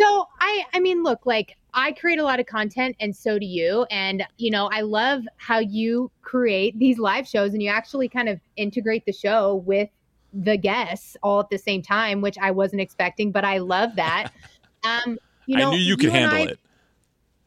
So 0.01 0.27
I 0.41 0.65
I 0.75 0.81
mean 0.81 1.03
look 1.03 1.27
like 1.27 1.57
I 1.75 1.93
create 1.93 2.19
a 2.19 2.25
lot 2.25 2.41
of 2.41 2.47
content 2.47 2.97
and 3.01 3.15
so 3.15 3.39
do 3.39 3.47
you 3.47 3.87
and 3.91 4.25
you 4.39 4.51
know 4.51 4.69
I 4.73 4.81
love 4.81 5.23
how 5.37 5.59
you 5.59 6.11
create 6.23 6.79
these 6.79 6.99
live 6.99 7.27
shows 7.27 7.53
and 7.53 7.63
you 7.63 7.71
actually 7.71 8.09
kind 8.09 8.29
of 8.29 8.41
integrate 8.57 9.05
the 9.07 9.13
show 9.13 9.57
with 9.67 9.89
the 10.33 10.57
guests 10.57 11.17
all 11.23 11.41
at 11.41 11.49
the 11.51 11.59
same 11.59 11.81
time 11.81 12.21
which 12.21 12.37
I 12.39 12.51
wasn't 12.51 12.83
expecting 12.83 13.33
but 13.33 13.45
I 13.45 13.59
love 13.59 13.97
that. 13.97 14.33
Um 14.85 15.19
you 15.47 15.57
know, 15.57 15.69
I 15.69 15.71
knew 15.71 15.79
you 15.79 15.97
could 15.97 16.11
handle 16.11 16.39
I, 16.39 16.43
it 16.43 16.61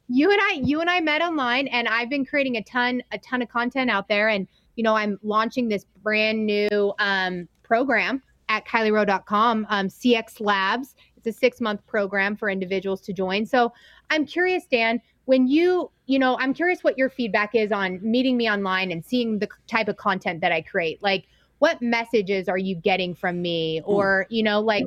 you 0.10 0.32
and 0.32 0.40
I 0.42 0.54
you 0.64 0.82
and 0.82 0.90
I 0.90 1.00
met 1.00 1.22
online 1.22 1.68
and 1.68 1.88
I've 1.88 2.10
been 2.10 2.26
creating 2.26 2.58
a 2.58 2.64
ton 2.64 3.02
a 3.12 3.20
ton 3.20 3.42
of 3.42 3.50
content 3.50 3.90
out 3.90 4.08
there 4.08 4.28
and 4.30 4.48
you 4.76 4.84
know 4.84 4.96
I'm 4.96 5.20
launching 5.24 5.70
this 5.70 5.86
brand 6.04 6.46
new 6.46 6.94
um, 7.00 7.48
program 7.64 8.22
at 8.50 8.66
kylierowe.com 8.66 9.68
um, 9.70 9.88
CX 9.88 10.42
Labs. 10.42 10.96
It's 11.16 11.28
a 11.28 11.32
6 11.34 11.62
month 11.62 11.86
program 11.86 12.36
for 12.36 12.50
individuals 12.50 13.02
to 13.02 13.14
join. 13.14 13.46
So 13.46 13.72
I'm 14.10 14.26
curious 14.26 14.66
Dan 14.66 15.00
when 15.26 15.48
you 15.48 15.92
you 16.08 16.18
know 16.18 16.38
I'm 16.40 16.56
curious 16.56 16.84
what 16.84 16.98
your 16.98 17.10
feedback 17.10 17.54
is 17.54 17.72
on 17.72 18.00
meeting 18.02 18.36
me 18.36 18.50
online 18.50 18.92
and 18.92 19.06
seeing 19.06 19.38
the 19.38 19.48
type 19.68 19.88
of 19.88 19.98
content 19.98 20.42
that 20.42 20.52
I 20.52 20.62
create. 20.62 21.04
Like 21.04 21.26
what 21.60 21.82
messages 21.84 22.50
are 22.50 22.58
you 22.58 22.74
getting 22.74 23.14
from 23.14 23.42
me 23.44 23.82
or 23.86 24.26
you 24.30 24.42
know 24.42 24.60
like 24.60 24.86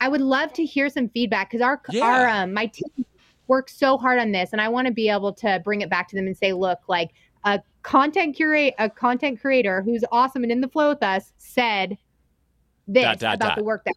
I 0.00 0.08
would 0.08 0.20
love 0.20 0.52
to 0.54 0.64
hear 0.64 0.88
some 0.88 1.08
feedback 1.08 1.50
because 1.50 1.60
our 1.60 1.80
yeah. 1.90 2.04
our 2.04 2.28
um, 2.28 2.54
my 2.54 2.66
team 2.66 3.04
worked 3.50 3.76
so 3.76 3.98
hard 3.98 4.20
on 4.20 4.30
this 4.30 4.50
and 4.52 4.60
I 4.60 4.68
want 4.68 4.86
to 4.86 4.92
be 4.92 5.10
able 5.10 5.34
to 5.34 5.60
bring 5.64 5.80
it 5.80 5.90
back 5.90 6.08
to 6.08 6.16
them 6.16 6.26
and 6.26 6.36
say, 6.36 6.52
look, 6.52 6.78
like 6.88 7.10
a 7.44 7.60
content 7.82 8.36
curate 8.36 8.74
a 8.78 8.88
content 8.88 9.40
creator 9.40 9.82
who's 9.82 10.04
awesome 10.12 10.44
and 10.44 10.52
in 10.52 10.60
the 10.60 10.68
flow 10.68 10.90
with 10.90 11.02
us 11.02 11.32
said 11.38 11.98
this 12.86 13.02
dot, 13.02 13.18
dot, 13.18 13.34
about 13.34 13.48
dot. 13.48 13.58
the 13.58 13.64
work 13.64 13.82
that 13.84 13.94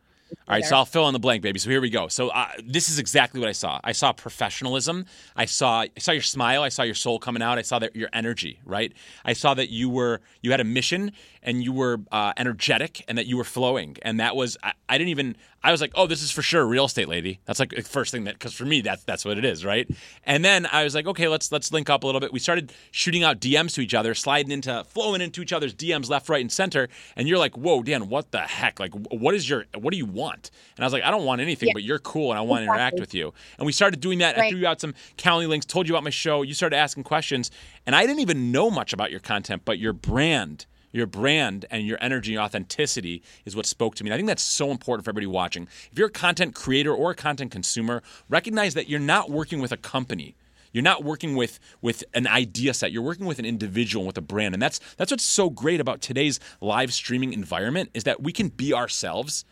all 0.48 0.56
right, 0.56 0.66
so 0.66 0.76
I'll 0.76 0.86
fill 0.86 1.08
in 1.08 1.14
the 1.14 1.20
blank, 1.20 1.42
baby. 1.42 1.60
So 1.60 1.70
here 1.70 1.80
we 1.80 1.90
go. 1.90 2.08
So 2.08 2.30
uh, 2.30 2.48
this 2.66 2.90
is 2.90 3.00
exactly 3.00 3.40
what 3.40 3.50
I 3.50 3.54
saw. 3.54 3.80
I 3.84 3.92
saw 3.92 4.12
professionalism. 4.14 5.06
I 5.36 5.46
saw 5.46 5.82
I 5.82 5.90
saw 6.00 6.12
your 6.12 6.22
smile. 6.22 6.64
I 6.64 6.70
saw 6.70 6.84
your 6.84 6.96
soul 6.96 7.20
coming 7.20 7.44
out. 7.44 7.58
I 7.58 7.62
saw 7.62 7.80
that 7.80 7.96
your 7.96 8.10
energy. 8.14 8.60
Right. 8.66 8.94
I 9.24 9.34
saw 9.34 9.54
that 9.54 9.70
you 9.70 9.90
were 9.90 10.22
you 10.42 10.52
had 10.52 10.60
a 10.60 10.66
mission 10.66 11.12
and 11.44 11.64
you 11.64 11.72
were 11.72 12.00
uh, 12.12 12.34
energetic 12.38 13.04
and 13.08 13.18
that 13.18 13.28
you 13.28 13.38
were 13.38 13.44
flowing. 13.44 13.98
And 14.02 14.20
that 14.20 14.36
was 14.36 14.58
I, 14.64 14.74
I, 14.90 14.98
didn't 14.98 15.10
even 15.10 15.36
I 15.64 15.72
was 15.72 15.80
like, 15.80 15.92
oh, 15.96 16.08
this 16.08 16.22
is 16.22 16.30
for 16.30 16.42
sure 16.42 16.66
real 16.66 16.86
estate 16.86 17.08
lady. 17.08 17.40
That's 17.46 17.60
like 17.60 17.70
the 17.70 17.82
first 17.84 18.12
thing 18.12 18.26
that 18.26 18.34
because 18.34 18.54
for 18.54 18.66
me 18.66 18.82
that's 18.82 19.04
that's 19.06 19.24
what 19.24 19.38
it 19.38 19.46
is, 19.46 19.64
right? 19.64 19.90
And 20.26 20.44
then 20.44 20.66
I 20.66 20.84
was 20.84 20.94
like, 20.94 21.08
okay, 21.08 21.30
let's 21.30 21.52
let's 21.52 21.72
link 21.72 21.90
up 21.90 22.04
a 22.04 22.06
little 22.06 22.20
bit. 22.20 22.34
We 22.34 22.40
started 22.40 22.74
shooting 22.92 23.24
out 23.24 23.40
DMs 23.40 23.74
to 23.76 23.82
each 23.82 23.94
other, 23.94 24.14
sliding 24.14 24.52
into 24.52 24.84
flowing 24.84 25.22
into 25.22 25.42
each 25.42 25.54
other's 25.54 25.74
DMs 25.74 26.10
left, 26.10 26.28
right, 26.28 26.42
and 26.42 26.52
center. 26.52 26.90
And 27.16 27.30
you're 27.30 27.38
like, 27.38 27.56
whoa, 27.56 27.82
Dan, 27.82 28.10
what 28.10 28.32
the 28.32 28.40
heck? 28.40 28.80
Like, 28.80 28.94
what 28.94 29.36
is 29.36 29.50
your 29.50 29.66
what 29.78 29.92
do 29.92 29.98
you 29.98 30.06
want? 30.06 30.52
And 30.76 30.84
I 30.84 30.86
was 30.86 30.92
like, 30.92 31.04
I 31.04 31.12
don't 31.12 31.26
want 31.26 31.40
anything, 31.40 31.70
yeah. 31.70 31.74
but 31.74 31.84
you're 31.84 32.00
cool 32.00 32.32
and 32.32 32.38
I 32.38 32.42
want 32.42 32.60
to 32.60 32.64
interact 32.64 33.00
with 33.00 33.14
you. 33.14 33.34
And 33.58 33.66
we 33.66 33.72
started 33.72 34.02
doing 34.02 34.20
that. 34.20 34.36
Right. 34.36 34.48
I 34.48 34.50
threw 34.50 34.60
you 34.60 34.68
out 34.68 34.82
some 34.82 34.94
county 35.16 35.46
links, 35.46 35.66
told 35.66 35.88
you 35.88 35.96
about 35.96 36.04
my 36.04 36.10
show. 36.10 36.42
You 36.42 36.54
started 36.54 36.76
asking 36.76 37.04
questions, 37.04 37.52
and 37.86 37.96
I 37.96 38.06
didn't 38.06 38.20
even 38.20 38.52
know 38.52 38.70
much 38.70 38.92
about 38.92 39.12
your 39.12 39.22
content, 39.22 39.62
but 39.64 39.80
your 39.80 39.94
brand 39.94 40.66
your 40.94 41.08
brand 41.08 41.66
and 41.70 41.86
your 41.86 41.98
energy 42.00 42.36
and 42.36 42.42
authenticity 42.42 43.22
is 43.46 43.56
what 43.56 43.66
spoke 43.66 43.96
to 43.96 44.04
me. 44.04 44.10
And 44.10 44.14
I 44.14 44.18
think 44.18 44.28
that's 44.28 44.44
so 44.44 44.72
important 44.72 45.04
for 45.04 45.12
everybody 45.12 45.28
watching. 45.28 45.68
If 45.92 45.98
you're 45.98 46.08
a 46.08 46.12
content 46.12 46.56
creator 46.56 46.94
or 46.94 47.12
a 47.12 47.16
content 47.16 47.52
consumer, 47.52 48.02
recognize 48.30 48.76
that 48.76 48.88
you're 48.88 49.00
not 49.00 49.30
working 49.30 49.60
with 49.60 49.72
a 49.72 49.78
company. 49.78 50.36
You're 50.72 50.84
not 50.84 51.04
working 51.04 51.36
with 51.36 51.60
with 51.82 52.04
an 52.14 52.26
idea 52.26 52.74
set. 52.74 52.92
You're 52.92 53.04
working 53.04 53.26
with 53.26 53.38
an 53.38 53.46
individual 53.46 54.06
with 54.06 54.18
a 54.18 54.22
brand. 54.22 54.56
And 54.56 54.62
that's 54.62 54.80
that's 54.98 55.12
what's 55.12 55.24
so 55.24 55.50
great 55.50 55.80
about 55.80 56.02
today's 56.02 56.40
live 56.62 56.94
streaming 56.94 57.34
environment 57.34 57.92
is 57.94 58.06
that 58.06 58.24
we 58.24 58.32
can 58.32 58.50
be 58.50 58.74
ourselves, 58.74 59.46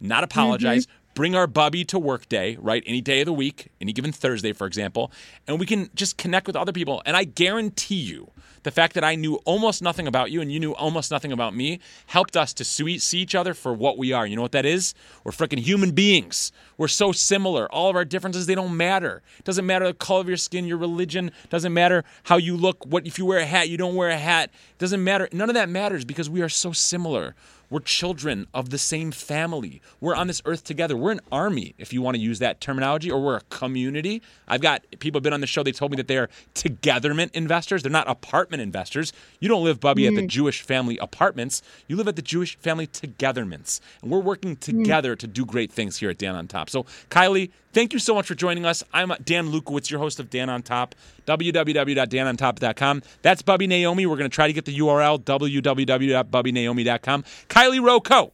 not 0.00 0.22
apologize, 0.22 0.86
mm-hmm 0.86 0.94
bring 1.18 1.34
our 1.34 1.48
bubby 1.48 1.84
to 1.84 1.98
work 1.98 2.28
day, 2.28 2.56
right? 2.60 2.84
Any 2.86 3.00
day 3.00 3.22
of 3.22 3.26
the 3.26 3.32
week, 3.32 3.72
any 3.80 3.92
given 3.92 4.12
Thursday, 4.12 4.52
for 4.52 4.68
example, 4.68 5.10
and 5.48 5.58
we 5.58 5.66
can 5.66 5.90
just 5.96 6.16
connect 6.16 6.46
with 6.46 6.54
other 6.54 6.70
people. 6.70 7.02
And 7.04 7.16
I 7.16 7.24
guarantee 7.24 7.96
you, 7.96 8.30
the 8.68 8.72
fact 8.72 8.92
that 8.92 9.02
I 9.02 9.14
knew 9.14 9.36
almost 9.46 9.80
nothing 9.80 10.06
about 10.06 10.30
you 10.30 10.42
and 10.42 10.52
you 10.52 10.60
knew 10.60 10.74
almost 10.74 11.10
nothing 11.10 11.32
about 11.32 11.56
me 11.56 11.80
helped 12.04 12.36
us 12.36 12.52
to 12.52 12.64
see 12.66 13.00
each 13.14 13.34
other 13.34 13.54
for 13.54 13.72
what 13.72 13.96
we 13.96 14.12
are. 14.12 14.26
You 14.26 14.36
know 14.36 14.42
what 14.42 14.52
that 14.52 14.66
is? 14.66 14.92
We're 15.24 15.32
freaking 15.32 15.60
human 15.60 15.92
beings. 15.92 16.52
We're 16.76 16.88
so 16.88 17.10
similar. 17.10 17.66
All 17.72 17.88
of 17.88 17.96
our 17.96 18.04
differences, 18.04 18.44
they 18.44 18.54
don't 18.54 18.76
matter. 18.76 19.22
It 19.38 19.46
doesn't 19.46 19.64
matter 19.64 19.86
the 19.86 19.94
color 19.94 20.20
of 20.20 20.28
your 20.28 20.36
skin, 20.36 20.66
your 20.66 20.76
religion, 20.76 21.28
it 21.28 21.48
doesn't 21.48 21.72
matter 21.72 22.04
how 22.24 22.36
you 22.36 22.58
look, 22.58 22.84
what 22.84 23.06
if 23.06 23.18
you 23.18 23.24
wear 23.24 23.38
a 23.38 23.46
hat, 23.46 23.70
you 23.70 23.78
don't 23.78 23.94
wear 23.94 24.10
a 24.10 24.18
hat. 24.18 24.50
It 24.72 24.78
doesn't 24.78 25.02
matter. 25.02 25.30
None 25.32 25.48
of 25.48 25.54
that 25.54 25.70
matters 25.70 26.04
because 26.04 26.28
we 26.28 26.42
are 26.42 26.50
so 26.50 26.72
similar. 26.72 27.34
We're 27.70 27.80
children 27.80 28.46
of 28.54 28.70
the 28.70 28.78
same 28.78 29.10
family. 29.10 29.82
We're 30.00 30.14
on 30.14 30.26
this 30.26 30.40
earth 30.46 30.64
together. 30.64 30.96
We're 30.96 31.10
an 31.10 31.20
army, 31.30 31.74
if 31.76 31.92
you 31.92 32.00
want 32.00 32.16
to 32.16 32.20
use 32.20 32.38
that 32.38 32.62
terminology, 32.62 33.10
or 33.10 33.20
we're 33.22 33.36
a 33.36 33.42
community. 33.50 34.22
I've 34.46 34.62
got 34.62 34.86
people 35.00 35.18
have 35.18 35.22
been 35.22 35.34
on 35.34 35.42
the 35.42 35.46
show, 35.46 35.62
they 35.62 35.72
told 35.72 35.90
me 35.90 35.96
that 35.96 36.08
they're 36.08 36.30
togetherment 36.54 37.32
investors. 37.34 37.82
They're 37.82 37.92
not 37.92 38.08
apartment 38.08 38.57
investors. 38.60 39.12
You 39.40 39.48
don't 39.48 39.64
live, 39.64 39.80
Bubby, 39.80 40.02
mm. 40.02 40.08
at 40.08 40.14
the 40.14 40.22
mm. 40.22 40.28
Jewish 40.28 40.62
family 40.62 40.98
apartments. 40.98 41.62
You 41.86 41.96
live 41.96 42.08
at 42.08 42.16
the 42.16 42.22
Jewish 42.22 42.56
family 42.58 42.86
togetherments. 42.86 43.80
And 44.02 44.10
we're 44.10 44.20
working 44.20 44.56
mm. 44.56 44.60
together 44.60 45.16
mm. 45.16 45.18
to 45.20 45.26
do 45.26 45.44
great 45.44 45.72
things 45.72 45.98
here 45.98 46.10
at 46.10 46.18
Dan 46.18 46.34
on 46.34 46.48
Top. 46.48 46.70
So, 46.70 46.84
Kylie, 47.10 47.50
thank 47.72 47.92
you 47.92 47.98
so 47.98 48.14
much 48.14 48.26
for 48.26 48.34
joining 48.34 48.64
us. 48.64 48.82
I'm 48.92 49.12
Dan 49.24 49.50
Lukowitz, 49.50 49.90
your 49.90 50.00
host 50.00 50.20
of 50.20 50.30
Dan 50.30 50.50
on 50.50 50.62
Top, 50.62 50.94
www.danontop.com. 51.26 53.02
That's 53.22 53.42
Bubby 53.42 53.66
Naomi. 53.66 54.06
We're 54.06 54.16
going 54.16 54.30
to 54.30 54.34
try 54.34 54.46
to 54.46 54.52
get 54.52 54.64
the 54.64 54.78
URL, 54.78 55.22
www.bubbynaomi.com. 55.22 57.24
Kylie 57.48 57.82
Rowe 57.82 58.00
Co. 58.00 58.32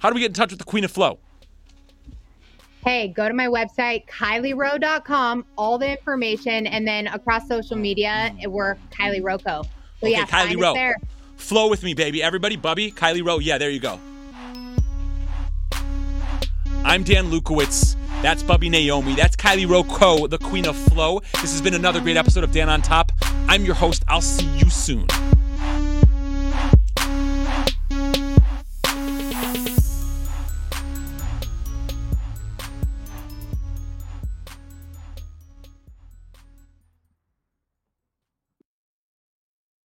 How 0.00 0.08
do 0.08 0.14
we 0.14 0.20
get 0.20 0.28
in 0.28 0.34
touch 0.34 0.50
with 0.50 0.58
the 0.58 0.64
Queen 0.64 0.84
of 0.84 0.90
Flow? 0.90 1.18
Hey, 2.84 3.08
go 3.08 3.28
to 3.28 3.34
my 3.34 3.46
website, 3.46 4.06
kylierowe.com, 4.06 5.44
all 5.58 5.76
the 5.78 5.90
information, 5.90 6.66
and 6.66 6.86
then 6.88 7.08
across 7.08 7.46
social 7.46 7.76
media, 7.76 8.34
we're 8.46 8.76
Kylie 8.90 9.22
Rowe 9.22 9.36
Co. 9.38 9.62
So 9.62 9.68
Okay, 10.06 10.12
yeah, 10.12 10.24
Kylie 10.24 10.60
Rowe. 10.60 10.72
there. 10.72 10.96
Flow 11.36 11.68
with 11.68 11.82
me, 11.82 11.92
baby. 11.92 12.22
Everybody, 12.22 12.56
Bubby, 12.56 12.90
Kylie 12.90 13.24
Rowe. 13.26 13.38
Yeah, 13.38 13.58
there 13.58 13.68
you 13.70 13.80
go. 13.80 14.00
I'm 16.84 17.02
Dan 17.02 17.30
Lukowitz. 17.30 17.96
That's 18.22 18.42
Bubby 18.42 18.70
Naomi. 18.70 19.14
That's 19.14 19.36
Kylie 19.36 19.68
Rowe 19.68 19.84
Co, 19.84 20.26
the 20.26 20.38
queen 20.38 20.66
of 20.66 20.74
flow. 20.76 21.20
This 21.42 21.52
has 21.52 21.60
been 21.60 21.74
another 21.74 22.00
great 22.00 22.16
episode 22.16 22.44
of 22.44 22.52
Dan 22.52 22.70
on 22.70 22.80
Top. 22.80 23.12
I'm 23.48 23.64
your 23.66 23.74
host. 23.74 24.04
I'll 24.08 24.20
see 24.22 24.46
you 24.58 24.70
soon. 24.70 25.06